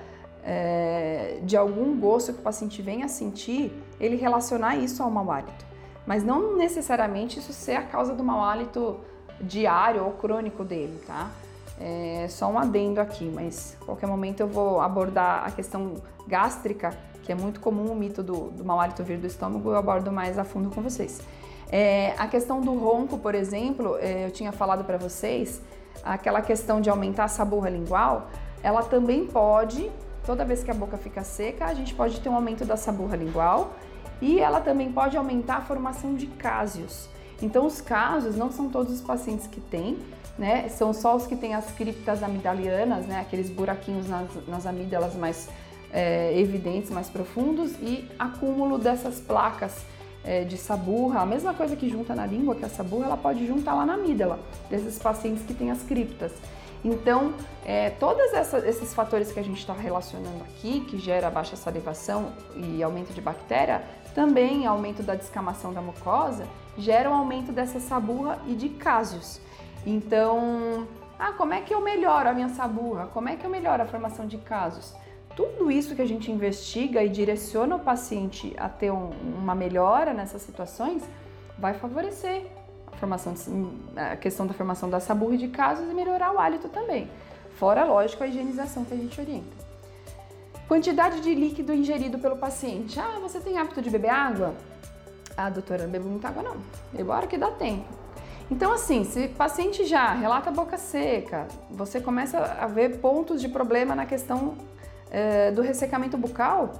é, 0.43 1.39
de 1.43 1.57
algum 1.57 1.99
gosto 1.99 2.33
que 2.33 2.39
o 2.39 2.43
paciente 2.43 2.81
venha 2.81 3.05
a 3.05 3.09
sentir, 3.09 3.71
ele 3.99 4.15
relacionar 4.15 4.77
isso 4.77 5.03
ao 5.03 5.11
mau 5.11 5.29
hálito 5.29 5.71
mas 6.05 6.23
não 6.23 6.57
necessariamente 6.57 7.39
isso 7.39 7.53
ser 7.53 7.75
a 7.75 7.83
causa 7.83 8.13
do 8.13 8.23
mau 8.23 8.43
hálito 8.43 8.99
diário 9.39 10.03
ou 10.03 10.11
crônico 10.11 10.63
dele, 10.63 10.99
tá? 11.05 11.29
É 11.83 12.27
só 12.29 12.47
um 12.47 12.59
adendo 12.59 13.01
aqui, 13.01 13.25
mas 13.33 13.75
qualquer 13.83 14.05
momento 14.05 14.41
eu 14.41 14.47
vou 14.47 14.79
abordar 14.79 15.43
a 15.43 15.49
questão 15.49 15.95
gástrica, 16.27 16.95
que 17.23 17.31
é 17.31 17.35
muito 17.35 17.59
comum 17.59 17.91
o 17.91 17.95
mito 17.95 18.21
do, 18.21 18.51
do 18.51 18.63
mau 18.63 18.79
hálito 18.79 19.03
vir 19.03 19.17
do 19.17 19.25
estômago, 19.25 19.69
eu 19.69 19.75
abordo 19.75 20.11
mais 20.11 20.37
a 20.37 20.43
fundo 20.43 20.69
com 20.69 20.81
vocês. 20.81 21.21
É, 21.71 22.13
a 22.17 22.27
questão 22.27 22.61
do 22.61 22.77
ronco, 22.77 23.17
por 23.17 23.33
exemplo, 23.33 23.97
é, 23.99 24.25
eu 24.25 24.31
tinha 24.31 24.51
falado 24.51 24.83
para 24.83 24.97
vocês, 24.97 25.59
aquela 26.03 26.41
questão 26.41 26.79
de 26.79 26.89
aumentar 26.89 27.23
a 27.23 27.27
saburra 27.27 27.69
lingual, 27.69 28.27
ela 28.61 28.83
também 28.83 29.25
pode, 29.25 29.89
toda 30.23 30.45
vez 30.45 30.63
que 30.63 30.69
a 30.69 30.73
boca 30.73 30.97
fica 30.97 31.23
seca, 31.23 31.65
a 31.65 31.73
gente 31.73 31.95
pode 31.95 32.19
ter 32.19 32.29
um 32.29 32.35
aumento 32.35 32.63
da 32.63 32.77
saburra 32.77 33.15
lingual 33.15 33.73
e 34.21 34.39
ela 34.39 34.61
também 34.61 34.91
pode 34.91 35.17
aumentar 35.17 35.57
a 35.57 35.61
formação 35.61 36.13
de 36.13 36.27
cásios. 36.27 37.09
Então, 37.41 37.65
os 37.65 37.81
casos 37.81 38.35
não 38.35 38.51
são 38.51 38.69
todos 38.69 38.93
os 38.93 39.01
pacientes 39.01 39.47
que 39.47 39.59
têm, 39.59 39.97
né? 40.37 40.69
São 40.69 40.93
só 40.93 41.15
os 41.15 41.27
que 41.27 41.35
têm 41.35 41.53
as 41.53 41.71
criptas 41.71 42.23
amidalianas, 42.23 43.05
né? 43.05 43.19
Aqueles 43.19 43.49
buraquinhos 43.49 44.07
nas, 44.07 44.29
nas 44.47 44.65
amígdalas 44.65 45.15
mais, 45.15 45.49
é, 45.91 46.37
evidentes, 46.39 46.89
mais 46.89 47.09
profundos 47.09 47.73
e 47.81 48.09
acúmulo 48.17 48.77
dessas 48.77 49.19
placas 49.19 49.85
é, 50.23 50.43
de 50.43 50.57
saburra, 50.57 51.21
a 51.21 51.25
mesma 51.25 51.53
coisa 51.53 51.75
que 51.75 51.89
junta 51.89 52.13
na 52.13 52.25
língua, 52.25 52.55
que 52.55 52.65
a 52.65 52.69
saburra, 52.69 53.05
ela 53.05 53.17
pode 53.17 53.45
juntar 53.45 53.73
lá 53.73 53.85
na 53.85 53.93
amígdala, 53.93 54.39
desses 54.69 54.97
pacientes 54.99 55.43
que 55.45 55.53
têm 55.53 55.71
as 55.71 55.81
criptas. 55.83 56.31
Então, 56.83 57.33
é, 57.63 57.91
todos 57.91 58.33
esses 58.65 58.93
fatores 58.93 59.31
que 59.31 59.39
a 59.39 59.43
gente 59.43 59.59
está 59.59 59.73
relacionando 59.73 60.43
aqui, 60.43 60.81
que 60.81 60.97
gera 60.97 61.29
baixa 61.29 61.55
salivação 61.55 62.31
e 62.55 62.81
aumento 62.81 63.13
de 63.13 63.21
bactéria, 63.21 63.83
também 64.15 64.65
aumento 64.65 65.03
da 65.03 65.13
descamação 65.13 65.71
da 65.71 65.81
mucosa, 65.81 66.45
geram 66.77 67.13
aumento 67.13 67.51
dessa 67.51 67.79
saburra 67.79 68.39
e 68.47 68.55
de 68.55 68.69
cásios. 68.69 69.39
Então, 69.85 70.87
ah, 71.17 71.31
como 71.33 71.53
é 71.53 71.61
que 71.61 71.73
eu 71.73 71.81
melhoro 71.81 72.29
a 72.29 72.33
minha 72.33 72.49
saburra? 72.49 73.07
Como 73.07 73.29
é 73.29 73.35
que 73.35 73.45
eu 73.45 73.49
melhoro 73.49 73.83
a 73.83 73.85
formação 73.85 74.27
de 74.27 74.37
casos? 74.37 74.93
Tudo 75.35 75.71
isso 75.71 75.95
que 75.95 76.01
a 76.01 76.05
gente 76.05 76.31
investiga 76.31 77.03
e 77.03 77.09
direciona 77.09 77.75
o 77.75 77.79
paciente 77.79 78.53
a 78.57 78.67
ter 78.67 78.91
um, 78.91 79.11
uma 79.37 79.55
melhora 79.55 80.13
nessas 80.13 80.41
situações 80.41 81.03
vai 81.57 81.73
favorecer 81.73 82.47
a, 82.91 82.95
formação 82.97 83.33
de, 83.33 83.99
a 83.99 84.15
questão 84.17 84.45
da 84.45 84.53
formação 84.53 84.89
da 84.89 84.99
saburra 84.99 85.35
e 85.35 85.37
de 85.37 85.47
casos 85.47 85.89
e 85.89 85.93
melhorar 85.93 86.33
o 86.33 86.39
hálito 86.39 86.67
também. 86.69 87.09
Fora, 87.55 87.85
lógico, 87.85 88.23
a 88.23 88.27
higienização 88.27 88.83
que 88.83 88.93
a 88.93 88.97
gente 88.97 89.19
orienta. 89.19 89.61
Quantidade 90.67 91.21
de 91.21 91.35
líquido 91.35 91.73
ingerido 91.73 92.17
pelo 92.17 92.37
paciente. 92.37 92.99
Ah, 92.99 93.19
você 93.21 93.39
tem 93.39 93.57
hábito 93.57 93.81
de 93.81 93.89
beber 93.89 94.09
água? 94.09 94.55
Ah, 95.37 95.49
doutora, 95.49 95.83
não 95.83 95.91
bebo 95.91 96.09
muita 96.09 96.29
água 96.29 96.43
não. 96.43 96.57
Bebo 96.91 97.11
a 97.11 97.17
hora 97.17 97.27
que 97.27 97.37
dá 97.37 97.51
tempo. 97.51 98.00
Então, 98.51 98.73
assim, 98.73 99.05
se 99.05 99.27
o 99.27 99.29
paciente 99.29 99.85
já 99.85 100.13
relata 100.13 100.51
boca 100.51 100.77
seca, 100.77 101.47
você 101.69 102.01
começa 102.01 102.37
a 102.37 102.67
ver 102.67 102.97
pontos 102.99 103.39
de 103.39 103.47
problema 103.47 103.95
na 103.95 104.05
questão 104.05 104.55
é, 105.09 105.51
do 105.51 105.61
ressecamento 105.61 106.17
bucal, 106.17 106.73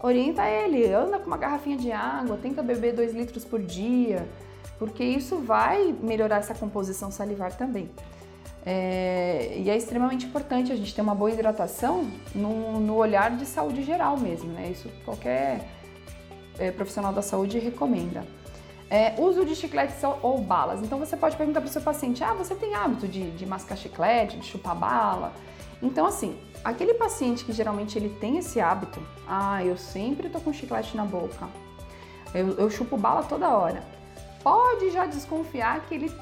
orienta 0.00 0.48
ele, 0.48 0.90
anda 0.92 1.18
com 1.18 1.26
uma 1.26 1.36
garrafinha 1.36 1.76
de 1.76 1.90
água, 1.90 2.38
tenta 2.40 2.62
beber 2.62 2.94
2 2.94 3.12
litros 3.14 3.44
por 3.44 3.60
dia, 3.60 4.28
porque 4.78 5.02
isso 5.02 5.38
vai 5.38 5.92
melhorar 6.00 6.36
essa 6.36 6.54
composição 6.54 7.10
salivar 7.10 7.52
também. 7.52 7.90
É, 8.64 9.54
e 9.56 9.68
é 9.68 9.76
extremamente 9.76 10.26
importante 10.26 10.70
a 10.70 10.76
gente 10.76 10.94
ter 10.94 11.00
uma 11.00 11.16
boa 11.16 11.32
hidratação 11.32 12.08
no, 12.32 12.78
no 12.78 12.94
olhar 12.94 13.36
de 13.36 13.44
saúde 13.44 13.82
geral 13.82 14.16
mesmo, 14.16 14.52
né? 14.52 14.68
Isso 14.70 14.88
qualquer 15.04 15.68
é, 16.60 16.70
profissional 16.70 17.12
da 17.12 17.22
saúde 17.22 17.58
recomenda. 17.58 18.24
É, 18.90 19.14
uso 19.18 19.44
de 19.44 19.54
chicletes 19.54 19.96
ou 20.22 20.38
balas. 20.38 20.80
Então 20.80 20.98
você 20.98 21.16
pode 21.16 21.36
perguntar 21.36 21.60
para 21.60 21.68
o 21.68 21.72
seu 21.72 21.82
paciente: 21.82 22.24
ah, 22.24 22.32
você 22.32 22.54
tem 22.54 22.74
hábito 22.74 23.06
de, 23.06 23.30
de 23.32 23.44
mascar 23.44 23.76
chiclete, 23.76 24.38
de 24.38 24.46
chupar 24.46 24.74
bala? 24.74 25.32
Então, 25.82 26.06
assim, 26.06 26.36
aquele 26.64 26.94
paciente 26.94 27.44
que 27.44 27.52
geralmente 27.52 27.96
ele 27.96 28.08
tem 28.08 28.38
esse 28.38 28.60
hábito, 28.60 29.00
ah, 29.28 29.64
eu 29.64 29.76
sempre 29.76 30.28
tô 30.28 30.40
com 30.40 30.52
chiclete 30.52 30.96
na 30.96 31.04
boca, 31.04 31.48
eu, 32.34 32.56
eu 32.56 32.68
chupo 32.68 32.96
bala 32.96 33.22
toda 33.22 33.48
hora, 33.48 33.84
pode 34.42 34.90
já 34.90 35.06
desconfiar 35.06 35.86
que 35.86 35.94
ele 35.94 36.12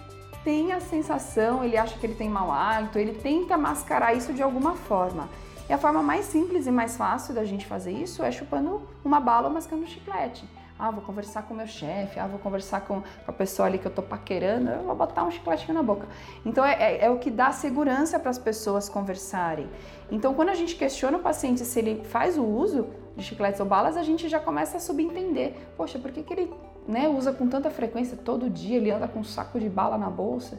tem 0.44 0.72
a 0.72 0.80
sensação, 0.80 1.64
ele 1.64 1.76
acha 1.76 1.98
que 1.98 2.04
ele 2.04 2.14
tem 2.14 2.28
mau 2.28 2.52
hálito, 2.52 2.98
ele 2.98 3.14
tenta 3.14 3.56
mascarar 3.56 4.14
isso 4.14 4.32
de 4.32 4.42
alguma 4.42 4.74
forma. 4.74 5.28
E 5.68 5.72
a 5.72 5.78
forma 5.78 6.02
mais 6.02 6.26
simples 6.26 6.66
e 6.66 6.70
mais 6.70 6.96
fácil 6.96 7.34
da 7.34 7.44
gente 7.44 7.66
fazer 7.66 7.90
isso 7.90 8.22
é 8.22 8.30
chupando 8.30 8.82
uma 9.04 9.18
bala 9.18 9.48
ou 9.48 9.54
mascando 9.54 9.82
um 9.82 9.86
chiclete. 9.86 10.44
Ah, 10.78 10.90
vou 10.90 11.02
conversar 11.02 11.42
com 11.42 11.54
o 11.54 11.56
meu 11.56 11.66
chefe, 11.66 12.18
ah, 12.18 12.26
vou 12.26 12.38
conversar 12.38 12.82
com, 12.82 13.02
a 13.26 13.32
pessoa 13.32 13.66
ali 13.66 13.78
que 13.78 13.86
eu 13.86 13.90
tô 13.90 14.02
paquerando, 14.02 14.70
eu 14.70 14.82
vou 14.82 14.94
botar 14.94 15.24
um 15.24 15.30
chicletinho 15.30 15.72
na 15.72 15.82
boca. 15.82 16.06
Então 16.44 16.64
é, 16.64 16.74
é, 16.74 17.06
é 17.06 17.10
o 17.10 17.18
que 17.18 17.30
dá 17.30 17.50
segurança 17.50 18.18
para 18.18 18.30
as 18.30 18.38
pessoas 18.38 18.88
conversarem. 18.88 19.68
Então 20.10 20.34
quando 20.34 20.50
a 20.50 20.54
gente 20.54 20.74
questiona 20.74 21.16
o 21.16 21.20
paciente 21.20 21.64
se 21.64 21.78
ele 21.78 22.04
faz 22.04 22.36
o 22.36 22.44
uso 22.44 22.88
de 23.16 23.24
chicletes 23.24 23.58
ou 23.58 23.66
balas, 23.66 23.96
a 23.96 24.02
gente 24.02 24.28
já 24.28 24.38
começa 24.38 24.76
a 24.76 24.80
subentender. 24.80 25.54
Poxa, 25.76 25.98
por 25.98 26.10
que, 26.12 26.22
que 26.22 26.34
ele 26.34 26.52
né, 26.86 27.08
usa 27.08 27.32
com 27.32 27.48
tanta 27.48 27.70
frequência 27.70 28.16
todo 28.16 28.50
dia, 28.50 28.76
ele 28.76 28.90
anda 28.90 29.08
com 29.08 29.20
um 29.20 29.24
saco 29.24 29.58
de 29.58 29.70
bala 29.70 29.96
na 29.96 30.10
bolsa? 30.10 30.58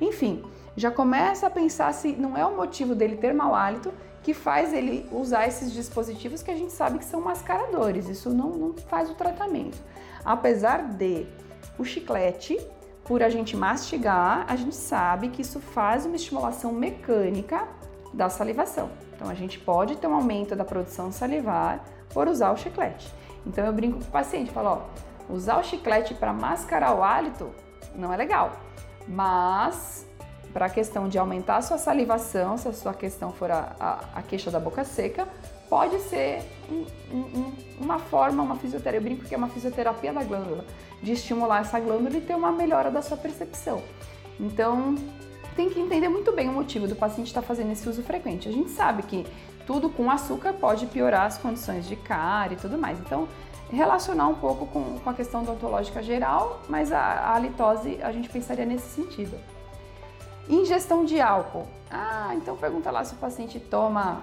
Enfim, 0.00 0.42
já 0.78 0.90
começa 0.90 1.46
a 1.46 1.50
pensar 1.50 1.92
se 1.92 2.12
não 2.12 2.36
é 2.36 2.46
o 2.46 2.56
motivo 2.56 2.94
dele 2.94 3.16
ter 3.16 3.34
mau 3.34 3.54
hálito 3.54 3.92
que 4.22 4.32
faz 4.32 4.72
ele 4.72 5.08
usar 5.10 5.46
esses 5.46 5.72
dispositivos 5.72 6.42
que 6.42 6.50
a 6.50 6.56
gente 6.56 6.72
sabe 6.72 6.98
que 6.98 7.04
são 7.04 7.20
mascaradores. 7.20 8.08
Isso 8.08 8.30
não, 8.30 8.50
não 8.50 8.74
faz 8.74 9.10
o 9.10 9.14
tratamento. 9.14 9.78
Apesar 10.24 10.82
de 10.82 11.26
o 11.78 11.84
chiclete, 11.84 12.60
por 13.04 13.22
a 13.22 13.28
gente 13.28 13.56
mastigar, 13.56 14.44
a 14.48 14.54
gente 14.54 14.76
sabe 14.76 15.30
que 15.30 15.42
isso 15.42 15.58
faz 15.58 16.04
uma 16.06 16.16
estimulação 16.16 16.72
mecânica 16.72 17.66
da 18.12 18.28
salivação. 18.28 18.90
Então 19.14 19.28
a 19.28 19.34
gente 19.34 19.58
pode 19.58 19.96
ter 19.96 20.06
um 20.06 20.14
aumento 20.14 20.54
da 20.54 20.64
produção 20.64 21.10
salivar 21.10 21.82
por 22.10 22.28
usar 22.28 22.52
o 22.52 22.56
chiclete. 22.56 23.12
Então 23.46 23.64
eu 23.64 23.72
brinco 23.72 23.98
com 23.98 24.04
o 24.04 24.10
paciente, 24.12 24.50
falo, 24.50 24.68
ó, 24.68 25.32
usar 25.32 25.58
o 25.58 25.64
chiclete 25.64 26.14
para 26.14 26.32
mascarar 26.32 26.94
o 26.94 27.02
hálito 27.02 27.50
não 27.94 28.12
é 28.12 28.16
legal, 28.16 28.52
mas 29.08 30.07
para 30.58 30.66
a 30.66 30.68
questão 30.68 31.08
de 31.08 31.16
aumentar 31.16 31.58
a 31.58 31.62
sua 31.62 31.78
salivação, 31.78 32.58
se 32.58 32.66
a 32.66 32.72
sua 32.72 32.92
questão 32.92 33.30
for 33.30 33.48
a, 33.48 33.76
a, 33.78 33.98
a 34.16 34.22
queixa 34.22 34.50
da 34.50 34.58
boca 34.58 34.82
seca, 34.82 35.28
pode 35.70 36.00
ser 36.00 36.42
um, 36.68 36.84
um, 37.14 37.52
uma 37.80 38.00
forma, 38.00 38.42
uma 38.42 38.56
fisioterapia, 38.56 38.98
eu 38.98 39.02
brinco 39.04 39.24
que 39.24 39.32
é 39.32 39.38
uma 39.38 39.48
fisioterapia 39.48 40.12
da 40.12 40.24
glândula, 40.24 40.64
de 41.00 41.12
estimular 41.12 41.60
essa 41.60 41.78
glândula 41.78 42.16
e 42.16 42.20
ter 42.20 42.34
uma 42.34 42.50
melhora 42.50 42.90
da 42.90 43.00
sua 43.00 43.16
percepção. 43.16 43.80
Então, 44.40 44.96
tem 45.54 45.70
que 45.70 45.78
entender 45.78 46.08
muito 46.08 46.32
bem 46.32 46.48
o 46.48 46.52
motivo 46.52 46.88
do 46.88 46.96
paciente 46.96 47.28
estar 47.28 47.42
fazendo 47.42 47.70
esse 47.70 47.88
uso 47.88 48.02
frequente. 48.02 48.48
A 48.48 48.52
gente 48.52 48.70
sabe 48.70 49.04
que 49.04 49.24
tudo 49.64 49.88
com 49.88 50.10
açúcar 50.10 50.54
pode 50.54 50.86
piorar 50.86 51.26
as 51.26 51.38
condições 51.38 51.86
de 51.86 51.94
cárie 51.94 52.56
e 52.56 52.60
tudo 52.60 52.76
mais. 52.76 52.98
Então, 52.98 53.28
relacionar 53.70 54.26
um 54.26 54.34
pouco 54.34 54.66
com, 54.66 54.98
com 54.98 55.08
a 55.08 55.14
questão 55.14 55.42
odontológica 55.42 56.02
geral, 56.02 56.62
mas 56.68 56.90
a, 56.90 57.32
a 57.32 57.38
litose 57.38 58.00
a 58.02 58.10
gente 58.10 58.28
pensaria 58.28 58.66
nesse 58.66 58.88
sentido. 58.88 59.38
Ingestão 60.48 61.04
de 61.04 61.20
álcool. 61.20 61.66
Ah, 61.90 62.32
então 62.34 62.56
pergunta 62.56 62.90
lá 62.90 63.04
se 63.04 63.14
o 63.14 63.18
paciente 63.18 63.60
toma. 63.60 64.22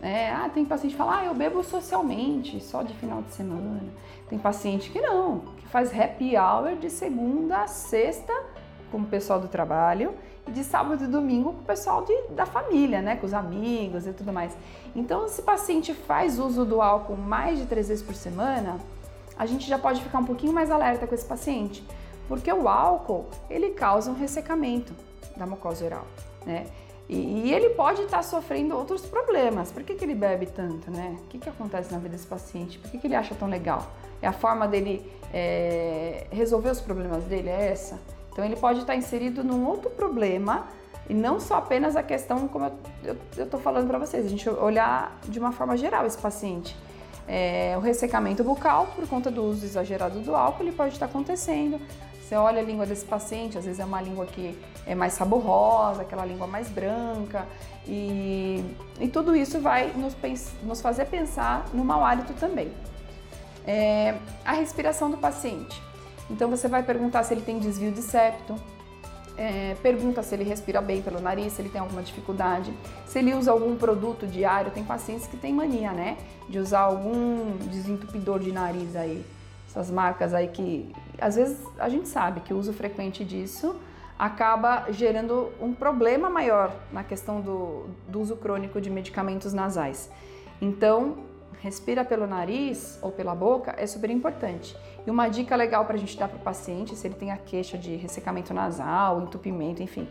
É, 0.00 0.30
ah, 0.30 0.48
tem 0.48 0.64
paciente 0.64 0.92
que 0.92 0.98
fala, 0.98 1.18
ah, 1.18 1.24
eu 1.24 1.34
bebo 1.34 1.62
socialmente, 1.62 2.60
só 2.62 2.82
de 2.82 2.94
final 2.94 3.20
de 3.22 3.32
semana. 3.32 3.82
Tem 4.28 4.38
paciente 4.38 4.90
que 4.90 5.00
não, 5.00 5.40
que 5.58 5.66
faz 5.68 5.92
happy 5.92 6.36
hour 6.36 6.76
de 6.76 6.88
segunda 6.88 7.62
a 7.62 7.66
sexta 7.66 8.32
com 8.90 8.98
o 8.98 9.04
pessoal 9.04 9.40
do 9.40 9.48
trabalho 9.48 10.14
e 10.46 10.50
de 10.52 10.64
sábado 10.64 11.04
e 11.04 11.06
domingo 11.06 11.52
com 11.52 11.60
o 11.60 11.64
pessoal 11.64 12.04
de, 12.04 12.14
da 12.30 12.46
família, 12.46 13.02
né, 13.02 13.16
com 13.16 13.26
os 13.26 13.34
amigos 13.34 14.06
e 14.06 14.12
tudo 14.12 14.32
mais. 14.32 14.56
Então, 14.94 15.28
se 15.28 15.40
o 15.40 15.44
paciente 15.44 15.92
faz 15.92 16.38
uso 16.38 16.64
do 16.64 16.80
álcool 16.80 17.16
mais 17.16 17.58
de 17.58 17.66
três 17.66 17.88
vezes 17.88 18.02
por 18.02 18.14
semana, 18.14 18.78
a 19.36 19.44
gente 19.44 19.68
já 19.68 19.78
pode 19.78 20.00
ficar 20.00 20.18
um 20.20 20.24
pouquinho 20.24 20.52
mais 20.52 20.70
alerta 20.70 21.06
com 21.06 21.14
esse 21.14 21.26
paciente, 21.26 21.84
porque 22.26 22.50
o 22.52 22.68
álcool 22.68 23.26
ele 23.50 23.70
causa 23.70 24.10
um 24.10 24.14
ressecamento 24.14 24.94
da 25.38 25.46
mucosa 25.46 25.84
oral, 25.84 26.06
né? 26.44 26.66
E, 27.08 27.16
e 27.16 27.54
ele 27.54 27.70
pode 27.70 28.02
estar 28.02 28.18
tá 28.18 28.22
sofrendo 28.22 28.76
outros 28.76 29.06
problemas. 29.06 29.72
Por 29.72 29.82
que, 29.82 29.94
que 29.94 30.04
ele 30.04 30.14
bebe 30.14 30.46
tanto, 30.46 30.90
né? 30.90 31.16
O 31.20 31.26
que, 31.28 31.38
que 31.38 31.48
acontece 31.48 31.90
na 31.90 31.98
vida 31.98 32.10
desse 32.10 32.26
paciente? 32.26 32.78
Por 32.78 32.90
que, 32.90 32.98
que 32.98 33.06
ele 33.06 33.14
acha 33.14 33.34
tão 33.34 33.48
legal? 33.48 33.86
É 34.20 34.26
a 34.26 34.32
forma 34.32 34.68
dele 34.68 35.10
é, 35.32 36.26
resolver 36.30 36.70
os 36.70 36.80
problemas 36.80 37.24
dele? 37.24 37.48
É 37.48 37.70
essa? 37.70 37.98
Então 38.30 38.44
ele 38.44 38.56
pode 38.56 38.80
estar 38.80 38.92
tá 38.92 38.98
inserido 38.98 39.42
num 39.42 39.66
outro 39.66 39.88
problema 39.90 40.66
e 41.08 41.14
não 41.14 41.40
só 41.40 41.56
apenas 41.56 41.96
a 41.96 42.02
questão, 42.02 42.46
como 42.46 42.70
eu 43.04 43.44
estou 43.44 43.58
falando 43.58 43.88
para 43.88 43.98
vocês, 43.98 44.26
a 44.26 44.28
gente 44.28 44.48
olhar 44.48 45.18
de 45.24 45.38
uma 45.38 45.50
forma 45.50 45.76
geral 45.76 46.04
esse 46.04 46.18
paciente. 46.18 46.76
É, 47.28 47.74
o 47.76 47.80
ressecamento 47.80 48.42
bucal, 48.42 48.86
por 48.96 49.06
conta 49.06 49.30
do 49.30 49.44
uso 49.44 49.64
exagerado 49.64 50.20
do 50.20 50.34
álcool, 50.34 50.62
ele 50.62 50.72
pode 50.72 50.94
estar 50.94 51.06
acontecendo. 51.06 51.78
Você 52.28 52.34
olha 52.34 52.60
a 52.60 52.62
língua 52.62 52.84
desse 52.84 53.04
paciente, 53.04 53.56
às 53.56 53.64
vezes 53.64 53.80
é 53.80 53.84
uma 53.84 54.02
língua 54.02 54.26
que 54.26 54.58
é 54.86 54.94
mais 54.94 55.14
saborosa, 55.14 56.02
aquela 56.02 56.26
língua 56.26 56.46
mais 56.46 56.68
branca, 56.68 57.46
e, 57.86 58.62
e 59.00 59.08
tudo 59.08 59.34
isso 59.34 59.60
vai 59.60 59.92
nos, 59.94 60.14
nos, 60.62 60.80
fazer 60.80 61.06
pensar 61.06 61.64
no 61.72 61.84
mau 61.84 62.04
hálito 62.04 62.34
também. 62.34 62.70
É, 63.66 64.14
a 64.44 64.52
respiração 64.52 65.10
do 65.10 65.16
paciente. 65.16 65.82
Então 66.30 66.50
você 66.50 66.68
vai 66.68 66.82
perguntar 66.82 67.22
se 67.22 67.32
ele 67.32 67.40
tem 67.40 67.58
desvio 67.58 67.92
de 67.92 68.02
septo, 68.02 68.56
é, 69.38 69.76
pergunta 69.82 70.22
se 70.22 70.34
ele 70.34 70.44
respira 70.44 70.82
bem 70.82 71.00
pelo 71.00 71.20
nariz, 71.20 71.52
se 71.54 71.62
ele 71.62 71.68
tem 71.68 71.80
alguma 71.80 72.02
dificuldade, 72.02 72.72
se 73.06 73.18
ele 73.18 73.32
usa 73.32 73.52
algum 73.52 73.76
produto 73.76 74.26
diário. 74.26 74.70
Tem 74.70 74.84
pacientes 74.84 75.26
que 75.26 75.36
têm 75.36 75.54
mania, 75.54 75.92
né, 75.92 76.18
de 76.48 76.58
usar 76.58 76.80
algum 76.80 77.56
desentupidor 77.70 78.40
de 78.40 78.52
nariz 78.52 78.94
aí 78.96 79.24
essas 79.68 79.90
marcas 79.90 80.32
aí 80.34 80.48
que 80.48 80.92
às 81.20 81.36
vezes 81.36 81.58
a 81.78 81.88
gente 81.88 82.08
sabe 82.08 82.40
que 82.40 82.54
o 82.54 82.58
uso 82.58 82.72
frequente 82.72 83.24
disso 83.24 83.76
acaba 84.18 84.86
gerando 84.90 85.52
um 85.60 85.72
problema 85.72 86.28
maior 86.28 86.74
na 86.92 87.04
questão 87.04 87.40
do, 87.40 87.86
do 88.08 88.20
uso 88.20 88.36
crônico 88.36 88.80
de 88.80 88.90
medicamentos 88.90 89.52
nasais. 89.52 90.10
Então, 90.60 91.18
respira 91.60 92.04
pelo 92.04 92.26
nariz 92.26 92.98
ou 93.00 93.12
pela 93.12 93.34
boca 93.34 93.74
é 93.76 93.86
super 93.86 94.10
importante. 94.10 94.76
E 95.08 95.10
uma 95.10 95.26
dica 95.26 95.56
legal 95.56 95.86
para 95.86 95.94
a 95.94 95.98
gente 95.98 96.18
dar 96.18 96.28
para 96.28 96.36
o 96.36 96.40
paciente, 96.40 96.94
se 96.94 97.06
ele 97.06 97.14
tem 97.14 97.30
a 97.30 97.38
queixa 97.38 97.78
de 97.78 97.96
ressecamento 97.96 98.52
nasal, 98.52 99.22
entupimento, 99.22 99.82
enfim, 99.82 100.06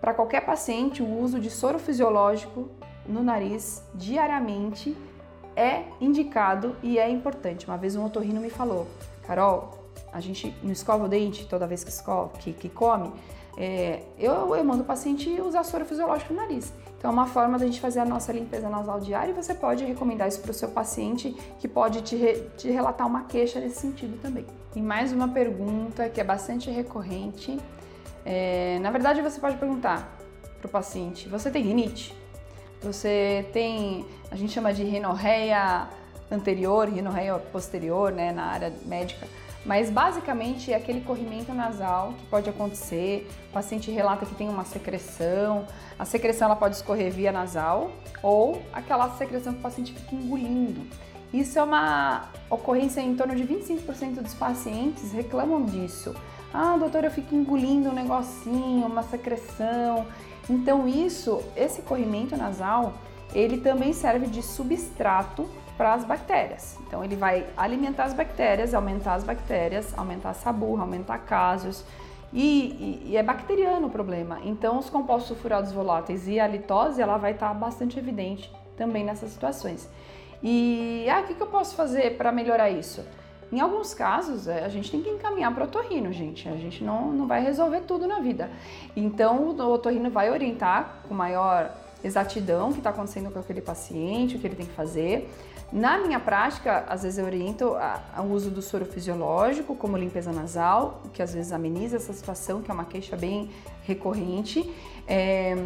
para 0.00 0.12
qualquer 0.12 0.44
paciente, 0.44 1.00
o 1.00 1.20
uso 1.20 1.38
de 1.38 1.48
soro 1.48 1.78
fisiológico 1.78 2.68
no 3.06 3.22
nariz 3.22 3.84
diariamente 3.94 4.96
é 5.54 5.84
indicado 6.00 6.74
e 6.82 6.98
é 6.98 7.08
importante. 7.08 7.68
Uma 7.68 7.76
vez 7.76 7.94
um 7.94 8.04
otorrino 8.04 8.40
me 8.40 8.50
falou, 8.50 8.88
Carol, 9.22 9.78
a 10.12 10.18
gente 10.18 10.52
não 10.60 10.72
escova 10.72 11.04
o 11.04 11.08
dente 11.08 11.46
toda 11.46 11.64
vez 11.64 11.84
que, 11.84 11.90
escova, 11.90 12.36
que, 12.36 12.52
que 12.52 12.68
come, 12.68 13.12
é, 13.62 14.00
eu, 14.18 14.56
eu 14.56 14.64
mando 14.64 14.82
o 14.82 14.86
paciente 14.86 15.28
usar 15.38 15.62
soro 15.64 15.84
fisiológico 15.84 16.32
no 16.32 16.40
nariz. 16.40 16.72
Então 16.96 17.10
é 17.10 17.12
uma 17.12 17.26
forma 17.26 17.58
da 17.58 17.66
gente 17.66 17.78
fazer 17.78 18.00
a 18.00 18.06
nossa 18.06 18.32
limpeza 18.32 18.70
nasal 18.70 18.98
diária 18.98 19.32
e 19.32 19.34
você 19.34 19.52
pode 19.52 19.84
recomendar 19.84 20.28
isso 20.28 20.40
para 20.40 20.50
o 20.50 20.54
seu 20.54 20.70
paciente 20.70 21.36
que 21.58 21.68
pode 21.68 22.00
te, 22.00 22.16
re, 22.16 22.48
te 22.56 22.70
relatar 22.70 23.06
uma 23.06 23.24
queixa 23.24 23.60
nesse 23.60 23.80
sentido 23.80 24.18
também. 24.22 24.46
E 24.74 24.80
mais 24.80 25.12
uma 25.12 25.28
pergunta 25.28 26.08
que 26.08 26.18
é 26.18 26.24
bastante 26.24 26.70
recorrente. 26.70 27.58
É, 28.24 28.78
na 28.80 28.90
verdade, 28.90 29.20
você 29.20 29.38
pode 29.38 29.58
perguntar 29.58 30.10
para 30.58 30.66
o 30.66 30.70
paciente: 30.70 31.28
você 31.28 31.50
tem 31.50 31.62
rinite? 31.62 32.16
Você 32.80 33.46
tem, 33.52 34.06
a 34.30 34.36
gente 34.36 34.54
chama 34.54 34.72
de 34.72 34.84
rinorreia 34.84 35.86
anterior, 36.30 36.88
rinorreia 36.88 37.38
posterior, 37.38 38.10
né, 38.10 38.32
na 38.32 38.44
área 38.44 38.72
médica. 38.86 39.26
Mas 39.64 39.90
basicamente 39.90 40.72
é 40.72 40.76
aquele 40.76 41.02
corrimento 41.02 41.52
nasal 41.52 42.14
que 42.18 42.26
pode 42.26 42.48
acontecer. 42.48 43.28
O 43.50 43.52
paciente 43.52 43.90
relata 43.90 44.24
que 44.24 44.34
tem 44.34 44.48
uma 44.48 44.64
secreção. 44.64 45.66
A 45.98 46.04
secreção 46.04 46.46
ela 46.46 46.56
pode 46.56 46.76
escorrer 46.76 47.12
via 47.12 47.30
nasal 47.30 47.90
ou 48.22 48.62
aquela 48.72 49.10
secreção 49.16 49.52
que 49.52 49.58
o 49.58 49.62
paciente 49.62 49.92
fica 49.92 50.14
engolindo. 50.14 50.86
Isso 51.32 51.58
é 51.58 51.62
uma 51.62 52.30
ocorrência 52.48 53.00
em 53.00 53.14
torno 53.14 53.36
de 53.36 53.44
25% 53.44 54.22
dos 54.22 54.34
pacientes 54.34 55.12
reclamam 55.12 55.64
disso. 55.64 56.14
Ah, 56.52 56.76
doutor, 56.76 57.04
eu 57.04 57.10
fico 57.10 57.34
engolindo 57.34 57.90
um 57.90 57.94
negocinho, 57.94 58.86
uma 58.86 59.04
secreção. 59.04 60.06
Então 60.48 60.88
isso, 60.88 61.40
esse 61.54 61.82
corrimento 61.82 62.36
nasal, 62.36 62.94
ele 63.34 63.58
também 63.58 63.92
serve 63.92 64.26
de 64.26 64.42
substrato 64.42 65.48
para 65.76 65.94
as 65.94 66.04
bactérias. 66.04 66.78
Então 66.86 67.02
ele 67.02 67.16
vai 67.16 67.46
alimentar 67.56 68.04
as 68.04 68.12
bactérias, 68.12 68.74
aumentar 68.74 69.14
as 69.14 69.24
bactérias, 69.24 69.96
aumentar 69.96 70.30
a 70.30 70.34
saburra, 70.34 70.82
aumentar 70.82 71.18
casos. 71.18 71.84
E, 72.32 73.00
e, 73.06 73.10
e, 73.10 73.16
é 73.16 73.22
bacteriano 73.22 73.86
o 73.86 73.90
problema. 73.90 74.40
Então 74.44 74.78
os 74.78 74.90
compostos 74.90 75.28
sulfurados 75.28 75.72
voláteis 75.72 76.28
e 76.28 76.38
a 76.38 76.46
litose 76.46 77.00
ela 77.00 77.16
vai 77.16 77.32
estar 77.32 77.52
bastante 77.54 77.98
evidente 77.98 78.52
também 78.76 79.04
nessas 79.04 79.30
situações. 79.30 79.88
E 80.42 81.06
ah, 81.10 81.20
o 81.20 81.24
que, 81.24 81.34
que 81.34 81.42
eu 81.42 81.46
posso 81.46 81.74
fazer 81.74 82.16
para 82.16 82.30
melhorar 82.30 82.70
isso? 82.70 83.04
Em 83.52 83.58
alguns 83.58 83.92
casos, 83.92 84.46
é, 84.46 84.64
a 84.64 84.68
gente 84.68 84.90
tem 84.90 85.02
que 85.02 85.08
encaminhar 85.08 85.52
para 85.52 85.64
o 85.64 85.66
otorrino, 85.66 86.12
gente. 86.12 86.48
A 86.48 86.56
gente 86.56 86.84
não, 86.84 87.10
não 87.10 87.26
vai 87.26 87.42
resolver 87.42 87.80
tudo 87.80 88.06
na 88.06 88.20
vida. 88.20 88.48
Então, 88.94 89.48
o 89.48 89.72
otorrino 89.72 90.08
vai 90.08 90.30
orientar 90.30 91.00
com 91.08 91.14
maior 91.14 91.72
exatidão 92.02 92.70
o 92.70 92.72
que 92.72 92.78
está 92.78 92.90
acontecendo 92.90 93.30
com 93.30 93.38
aquele 93.38 93.60
paciente, 93.60 94.36
o 94.36 94.38
que 94.38 94.46
ele 94.46 94.56
tem 94.56 94.66
que 94.66 94.72
fazer. 94.72 95.30
Na 95.72 95.98
minha 95.98 96.18
prática, 96.18 96.84
às 96.88 97.04
vezes 97.04 97.18
eu 97.18 97.24
oriento 97.24 97.76
o 98.18 98.22
uso 98.32 98.50
do 98.50 98.60
soro 98.60 98.84
fisiológico, 98.84 99.76
como 99.76 99.96
limpeza 99.96 100.32
nasal, 100.32 101.00
que 101.12 101.22
às 101.22 101.32
vezes 101.32 101.52
ameniza 101.52 101.96
essa 101.96 102.12
situação, 102.12 102.60
que 102.60 102.70
é 102.70 102.74
uma 102.74 102.84
queixa 102.84 103.16
bem 103.16 103.50
recorrente. 103.84 104.68
É, 105.06 105.56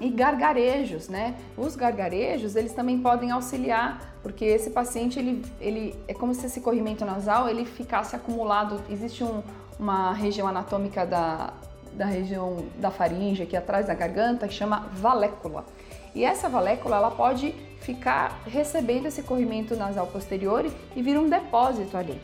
e 0.00 0.10
gargarejos, 0.10 1.08
né? 1.08 1.36
Os 1.56 1.74
gargarejos, 1.74 2.56
eles 2.56 2.72
também 2.72 2.98
podem 3.00 3.30
auxiliar, 3.30 4.14
porque 4.22 4.44
esse 4.44 4.70
paciente, 4.70 5.18
ele, 5.18 5.44
ele 5.60 5.94
é 6.06 6.14
como 6.14 6.34
se 6.34 6.46
esse 6.46 6.60
corrimento 6.60 7.04
nasal, 7.04 7.48
ele 7.48 7.64
ficasse 7.64 8.14
acumulado, 8.14 8.80
existe 8.90 9.24
um, 9.24 9.42
uma 9.78 10.12
região 10.12 10.46
anatômica 10.46 11.04
da, 11.04 11.52
da 11.98 12.06
região 12.06 12.64
da 12.76 12.92
faringe, 12.92 13.42
aqui 13.42 13.56
atrás 13.56 13.88
da 13.88 13.94
garganta, 13.94 14.46
que 14.46 14.54
chama 14.54 14.86
valécula. 14.92 15.66
E 16.14 16.24
essa 16.24 16.48
valécula, 16.48 16.96
ela 16.96 17.10
pode 17.10 17.52
ficar 17.80 18.40
recebendo 18.46 19.06
esse 19.06 19.22
corrimento 19.22 19.74
nasal 19.74 20.06
posterior 20.06 20.64
e 20.94 21.02
vir 21.02 21.18
um 21.18 21.28
depósito 21.28 21.96
ali. 21.96 22.18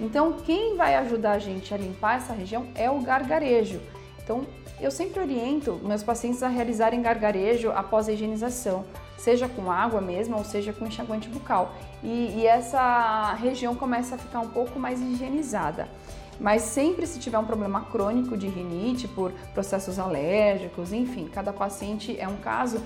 Então, 0.00 0.32
quem 0.44 0.76
vai 0.76 0.96
ajudar 0.96 1.32
a 1.32 1.38
gente 1.38 1.72
a 1.72 1.76
limpar 1.76 2.16
essa 2.16 2.32
região 2.32 2.66
é 2.74 2.90
o 2.90 3.00
gargarejo. 3.00 3.80
Então, 4.22 4.44
eu 4.80 4.90
sempre 4.90 5.20
oriento 5.20 5.78
meus 5.82 6.02
pacientes 6.02 6.42
a 6.42 6.48
realizarem 6.48 7.00
gargarejo 7.00 7.70
após 7.70 8.08
a 8.08 8.12
higienização, 8.12 8.84
seja 9.16 9.46
com 9.46 9.70
água 9.70 10.00
mesmo 10.00 10.36
ou 10.36 10.44
seja 10.44 10.72
com 10.72 10.86
enxaguante 10.86 11.28
bucal. 11.28 11.72
E, 12.02 12.34
e 12.36 12.46
essa 12.46 13.34
região 13.34 13.76
começa 13.76 14.16
a 14.16 14.18
ficar 14.18 14.40
um 14.40 14.48
pouco 14.48 14.78
mais 14.78 15.00
higienizada. 15.00 15.88
Mas 16.40 16.62
sempre 16.62 17.06
se 17.06 17.18
tiver 17.18 17.38
um 17.38 17.44
problema 17.44 17.82
crônico 17.82 18.36
de 18.36 18.48
rinite 18.48 19.06
por 19.06 19.30
processos 19.52 19.98
alérgicos, 19.98 20.92
enfim, 20.92 21.28
cada 21.28 21.52
paciente 21.52 22.18
é 22.18 22.26
um 22.26 22.36
caso, 22.38 22.80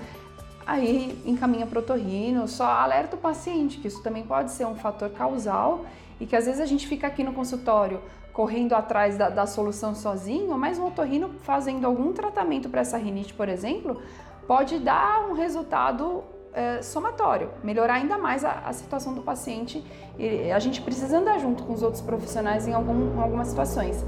aí 0.67 1.17
encaminha 1.25 1.65
para 1.65 1.79
o 1.79 1.81
otorrino, 1.81 2.47
só 2.49 2.65
alerta 2.65 3.15
o 3.15 3.19
paciente 3.19 3.77
que 3.77 3.87
isso 3.87 4.03
também 4.03 4.23
pode 4.23 4.51
ser 4.51 4.65
um 4.65 4.75
fator 4.75 5.09
causal 5.09 5.85
e 6.19 6.25
que 6.25 6.35
às 6.35 6.45
vezes 6.45 6.59
a 6.59 6.65
gente 6.65 6.85
fica 6.85 7.07
aqui 7.07 7.23
no 7.23 7.33
consultório 7.33 8.01
correndo 8.33 8.73
atrás 8.73 9.17
da, 9.17 9.29
da 9.29 9.47
solução 9.47 9.95
sozinho, 9.95 10.57
mas 10.57 10.77
um 10.77 10.87
otorrino 10.87 11.29
fazendo 11.43 11.85
algum 11.85 12.11
tratamento 12.11 12.67
para 12.67 12.81
essa 12.81 12.97
rinite, 12.97 13.33
por 13.33 13.47
exemplo, 13.47 14.01
pode 14.45 14.77
dar 14.79 15.29
um 15.29 15.33
resultado 15.33 16.21
é, 16.55 16.81
somatório, 16.81 17.51
melhorar 17.61 17.95
ainda 17.95 18.17
mais 18.17 18.45
a, 18.45 18.63
a, 18.65 18.73
situação 18.73 19.13
do 19.13 19.21
paciente. 19.21 19.83
E 20.17 20.49
a 20.51 20.59
gente 20.59 20.81
precisa 20.81 21.17
andar 21.17 21.37
junto 21.37 21.63
com 21.63 21.73
os 21.73 21.83
outros 21.83 22.01
profissionais 22.01 22.65
em, 22.65 22.73
algum, 22.73 23.13
em 23.15 23.21
algumas 23.21 23.49
situações. 23.49 24.03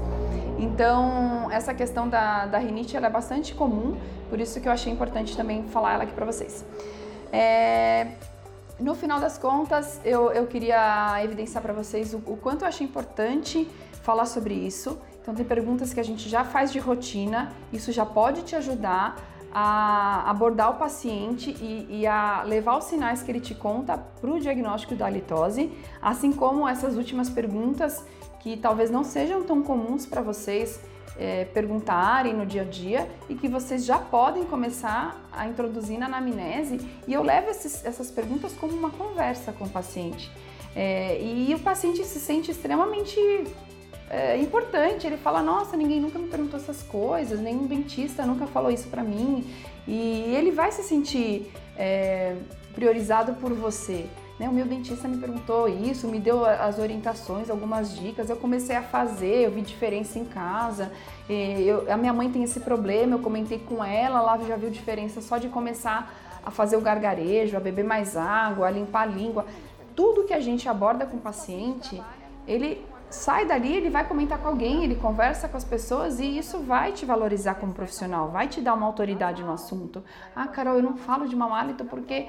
Então, 0.58 1.50
essa 1.52 1.74
questão 1.74 2.08
da, 2.08 2.46
da 2.46 2.58
rinite 2.58 2.96
é 2.96 3.10
bastante 3.10 3.54
comum, 3.54 3.96
por 4.28 4.40
isso 4.40 4.60
que 4.60 4.66
eu 4.66 4.72
achei 4.72 4.92
importante 4.92 5.36
também 5.36 5.64
falar 5.64 5.94
ela 5.94 6.02
aqui 6.04 6.12
para 6.12 6.24
vocês. 6.24 6.64
É, 7.30 8.08
no 8.80 8.94
final 8.94 9.20
das 9.20 9.36
contas, 9.36 10.00
eu, 10.04 10.32
eu 10.32 10.46
queria 10.46 11.22
evidenciar 11.22 11.62
para 11.62 11.72
vocês 11.72 12.14
o, 12.14 12.18
o 12.26 12.36
quanto 12.36 12.62
eu 12.62 12.68
achei 12.68 12.86
importante 12.86 13.68
falar 14.02 14.24
sobre 14.24 14.54
isso. 14.54 14.98
Então, 15.20 15.34
tem 15.34 15.44
perguntas 15.44 15.92
que 15.92 16.00
a 16.00 16.02
gente 16.02 16.28
já 16.28 16.42
faz 16.42 16.72
de 16.72 16.78
rotina, 16.78 17.52
isso 17.72 17.92
já 17.92 18.06
pode 18.06 18.42
te 18.42 18.56
ajudar 18.56 19.16
a 19.52 20.28
abordar 20.30 20.70
o 20.70 20.74
paciente 20.74 21.50
e, 21.60 22.00
e 22.00 22.06
a 22.06 22.42
levar 22.42 22.76
os 22.76 22.84
sinais 22.84 23.22
que 23.22 23.30
ele 23.30 23.40
te 23.40 23.54
conta 23.54 23.96
para 23.96 24.30
o 24.30 24.38
diagnóstico 24.38 24.94
da 24.94 25.08
litose, 25.08 25.70
assim 26.00 26.32
como 26.32 26.68
essas 26.68 26.96
últimas 26.96 27.30
perguntas 27.30 28.04
que 28.40 28.56
talvez 28.56 28.90
não 28.90 29.02
sejam 29.04 29.42
tão 29.42 29.62
comuns 29.62 30.06
para 30.06 30.20
vocês 30.20 30.80
é, 31.18 31.44
perguntarem 31.46 32.32
no 32.32 32.46
dia 32.46 32.62
a 32.62 32.64
dia 32.64 33.10
e 33.28 33.34
que 33.34 33.48
vocês 33.48 33.84
já 33.84 33.98
podem 33.98 34.44
começar 34.44 35.20
a 35.32 35.48
introduzir 35.48 35.98
na 35.98 36.06
anamnese. 36.06 36.80
E 37.06 37.12
eu 37.12 37.22
levo 37.22 37.50
esses, 37.50 37.84
essas 37.84 38.10
perguntas 38.10 38.52
como 38.52 38.72
uma 38.74 38.90
conversa 38.90 39.52
com 39.52 39.64
o 39.64 39.68
paciente. 39.68 40.30
É, 40.76 41.20
e 41.20 41.52
o 41.54 41.58
paciente 41.58 42.04
se 42.04 42.20
sente 42.20 42.50
extremamente 42.52 43.18
é, 44.10 44.36
importante. 44.38 45.06
Ele 45.06 45.16
fala: 45.16 45.42
Nossa, 45.42 45.76
ninguém 45.76 46.00
nunca 46.00 46.18
me 46.18 46.28
perguntou 46.28 46.58
essas 46.58 46.82
coisas, 46.82 47.40
nenhum 47.40 47.66
dentista 47.66 48.24
nunca 48.24 48.46
falou 48.46 48.70
isso 48.70 48.88
para 48.88 49.02
mim. 49.02 49.44
E 49.86 50.34
ele 50.34 50.50
vai 50.50 50.70
se 50.70 50.82
sentir 50.82 51.50
é, 51.76 52.36
priorizado 52.74 53.34
por 53.34 53.52
você. 53.52 54.06
Né? 54.38 54.48
O 54.48 54.52
meu 54.52 54.66
dentista 54.66 55.08
me 55.08 55.16
perguntou 55.18 55.68
isso, 55.68 56.06
me 56.06 56.20
deu 56.20 56.44
as 56.44 56.78
orientações, 56.78 57.50
algumas 57.50 57.96
dicas. 57.96 58.30
Eu 58.30 58.36
comecei 58.36 58.76
a 58.76 58.82
fazer, 58.82 59.46
eu 59.46 59.50
vi 59.50 59.62
diferença 59.62 60.18
em 60.18 60.24
casa. 60.24 60.92
Eu, 61.28 61.90
a 61.92 61.96
minha 61.96 62.12
mãe 62.12 62.30
tem 62.30 62.44
esse 62.44 62.60
problema, 62.60 63.16
eu 63.16 63.18
comentei 63.18 63.58
com 63.58 63.84
ela, 63.84 64.20
lá 64.20 64.38
já 64.38 64.56
viu 64.56 64.70
diferença 64.70 65.20
só 65.20 65.38
de 65.38 65.48
começar 65.48 66.14
a 66.44 66.50
fazer 66.50 66.76
o 66.76 66.80
gargarejo, 66.80 67.56
a 67.56 67.60
beber 67.60 67.84
mais 67.84 68.16
água, 68.16 68.68
a 68.68 68.70
limpar 68.70 69.02
a 69.02 69.06
língua. 69.06 69.44
Tudo 69.94 70.24
que 70.24 70.32
a 70.32 70.40
gente 70.40 70.68
aborda 70.68 71.04
com 71.04 71.16
o 71.16 71.20
paciente, 71.20 72.00
ele 72.46 72.82
sai 73.10 73.46
dali, 73.46 73.74
ele 73.74 73.90
vai 73.90 74.06
comentar 74.06 74.38
com 74.38 74.48
alguém, 74.48 74.84
ele 74.84 74.94
conversa 74.94 75.48
com 75.48 75.56
as 75.56 75.64
pessoas 75.64 76.20
e 76.20 76.38
isso 76.38 76.58
vai 76.60 76.92
te 76.92 77.06
valorizar 77.06 77.54
como 77.54 77.72
profissional, 77.72 78.28
vai 78.30 78.48
te 78.48 78.60
dar 78.60 78.74
uma 78.74 78.86
autoridade 78.86 79.42
no 79.42 79.52
assunto. 79.52 80.02
Ah, 80.34 80.46
Carol, 80.46 80.76
eu 80.76 80.82
não 80.82 80.96
falo 80.96 81.26
de 81.26 81.34
mau 81.34 81.52
hálito 81.54 81.84
porque 81.84 82.26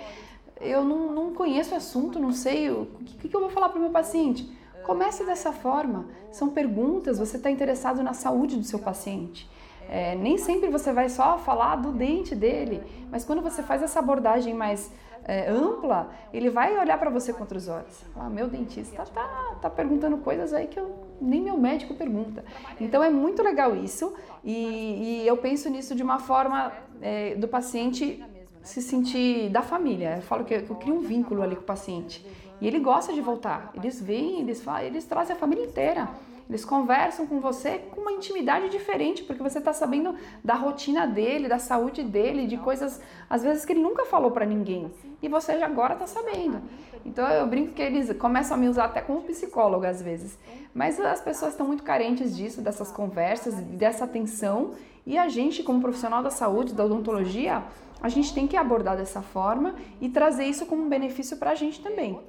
eu 0.60 0.84
não, 0.84 1.12
não 1.12 1.34
conheço 1.34 1.74
o 1.74 1.78
assunto, 1.78 2.20
não 2.20 2.32
sei 2.32 2.70
o 2.70 2.88
que, 3.06 3.30
que 3.30 3.36
eu 3.36 3.42
vou 3.42 3.50
falar 3.50 3.70
para 3.70 3.78
o 3.78 3.82
meu 3.82 3.92
paciente. 3.92 4.50
Comece 4.84 5.26
dessa 5.26 5.52
forma. 5.52 6.08
São 6.32 6.50
perguntas, 6.50 7.20
você 7.20 7.38
está 7.38 7.52
interessado 7.52 8.02
na 8.02 8.14
saúde 8.14 8.56
do 8.56 8.64
seu 8.64 8.80
paciente. 8.80 9.50
É, 9.90 10.16
nem 10.16 10.38
sempre 10.38 10.70
você 10.70 10.94
vai 10.94 11.10
só 11.10 11.38
falar 11.38 11.78
do 11.78 11.92
dente 11.92 12.36
dele, 12.36 12.84
mas 13.12 13.26
quando 13.26 13.42
você 13.42 13.64
faz 13.64 13.82
essa 13.82 14.00
abordagem 14.00 14.54
mais 14.54 14.92
é, 15.30 15.48
ampla, 15.48 16.10
ele 16.34 16.50
vai 16.50 16.76
olhar 16.76 16.98
para 16.98 17.12
você 17.12 17.32
com 17.32 17.42
outros 17.42 17.68
olhos. 17.68 18.04
Ah, 18.16 18.28
meu 18.28 18.48
dentista 18.48 19.04
tá, 19.06 19.58
tá 19.62 19.70
perguntando 19.70 20.18
coisas 20.18 20.52
aí 20.56 20.66
que 20.66 20.80
eu, 20.80 20.92
nem 21.22 21.40
meu 21.40 21.56
médico 21.56 21.94
pergunta. 21.94 22.44
Então 22.82 23.04
é 23.04 23.12
muito 23.12 23.44
legal 23.44 23.76
isso 23.76 24.12
e, 24.44 25.22
e 25.22 25.28
eu 25.28 25.38
penso 25.38 25.70
nisso 25.70 25.94
de 25.94 26.02
uma 26.02 26.18
forma 26.18 26.72
é, 27.00 27.36
do 27.36 27.48
paciente 27.48 28.24
se 28.64 28.82
sentir 28.82 29.52
da 29.52 29.62
família. 29.62 30.16
Eu 30.16 30.24
falo 30.24 30.44
que 30.44 30.56
eu, 30.56 30.62
eu 30.68 30.76
crio 30.76 30.96
um 30.96 31.02
vínculo 31.02 31.44
ali 31.44 31.56
com 31.56 31.62
o 31.62 31.66
paciente 31.66 32.26
e 32.60 32.66
ele 32.66 32.80
gosta 32.80 33.14
de 33.14 33.22
voltar. 33.22 33.70
Eles 33.76 34.02
vêm, 34.02 34.40
eles, 34.40 34.66
eles 34.84 35.06
trazem 35.06 35.36
a 35.36 35.40
família 35.40 35.64
inteira. 35.64 36.10
Eles 36.50 36.66
conversam 36.66 37.28
com 37.28 37.40
você 37.40 37.78
com 37.92 38.02
uma 38.02 38.12
intimidade 38.12 38.70
diferente, 38.70 39.22
porque 39.22 39.44
você 39.44 39.60
está 39.60 39.74
sabendo 39.74 40.16
da 40.44 40.56
rotina 40.56 41.06
dele, 41.06 41.48
da 41.48 41.60
saúde 41.60 42.02
dele, 42.02 42.48
de 42.48 42.58
coisas 42.58 43.00
às 43.30 43.44
vezes 43.44 43.64
que 43.64 43.74
ele 43.74 43.82
nunca 43.82 44.06
falou 44.06 44.32
para 44.32 44.48
ninguém 44.48 44.90
e 45.22 45.28
você 45.28 45.58
já 45.58 45.66
agora 45.66 45.94
está 45.94 46.08
sabendo. 46.08 46.62
Então 47.06 47.28
eu 47.28 47.48
brinco 47.48 47.74
que 47.74 47.82
eles 47.82 48.12
começam 48.18 48.56
a 48.56 48.60
me 48.60 48.68
usar 48.68 48.86
até 48.86 49.02
como 49.02 49.22
psicólogo 49.22 49.86
às 49.86 50.02
vezes. 50.02 50.38
Mas 50.74 51.00
as 51.00 51.22
pessoas 51.22 51.52
estão 51.52 51.66
muito 51.66 51.84
carentes 51.84 52.36
disso, 52.36 52.62
dessas 52.62 52.92
conversas, 52.92 53.56
dessa 53.56 54.06
atenção 54.06 54.72
e 55.06 55.18
a 55.18 55.28
gente, 55.28 55.64
como 55.64 55.82
profissional 55.82 56.22
da 56.22 56.30
saúde, 56.30 56.74
da 56.74 56.86
odontologia, 56.86 57.64
a 58.02 58.10
gente 58.10 58.34
tem 58.34 58.48
que 58.48 58.56
abordar 58.56 58.96
dessa 58.96 59.22
forma 59.22 59.76
e 60.00 60.08
trazer 60.10 60.46
isso 60.46 60.66
como 60.66 60.84
um 60.84 60.90
benefício 60.90 61.36
para 61.38 61.52
a 61.52 61.56
gente 61.56 61.82
também, 61.82 62.20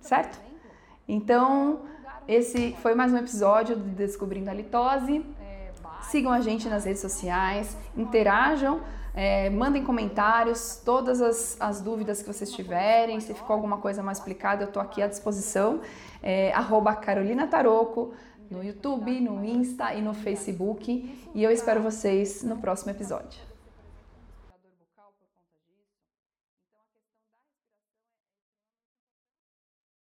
certo? 0.00 0.40
Então, 1.06 1.80
esse 2.26 2.72
foi 2.80 2.94
mais 2.94 3.12
um 3.12 3.16
episódio 3.16 3.76
de 3.76 3.90
Descobrindo 3.90 4.50
a 4.50 4.54
Litose. 4.54 5.24
Sigam 6.02 6.32
a 6.32 6.40
gente 6.40 6.68
nas 6.68 6.84
redes 6.84 7.00
sociais, 7.00 7.76
interajam, 7.96 8.80
é, 9.14 9.50
mandem 9.50 9.82
comentários, 9.84 10.80
todas 10.84 11.20
as, 11.20 11.56
as, 11.60 11.80
dúvidas 11.80 12.22
que 12.22 12.32
vocês 12.32 12.52
tiverem. 12.52 13.18
Se 13.20 13.34
ficou 13.34 13.54
alguma 13.54 13.78
coisa 13.78 14.02
mais 14.02 14.18
explicada, 14.18 14.64
eu 14.64 14.68
estou 14.68 14.80
aqui 14.80 15.02
à 15.02 15.06
disposição. 15.06 15.80
É, 16.22 16.52
Carolina 17.00 17.46
Taroco 17.46 18.12
no 18.50 18.64
YouTube, 18.64 19.20
no 19.20 19.44
Insta 19.44 19.94
e 19.94 20.02
no 20.02 20.12
Facebook. 20.12 21.30
E 21.34 21.42
eu 21.42 21.50
espero 21.50 21.80
vocês 21.80 22.42
no 22.42 22.56
próximo 22.56 22.90
episódio. 22.90 23.49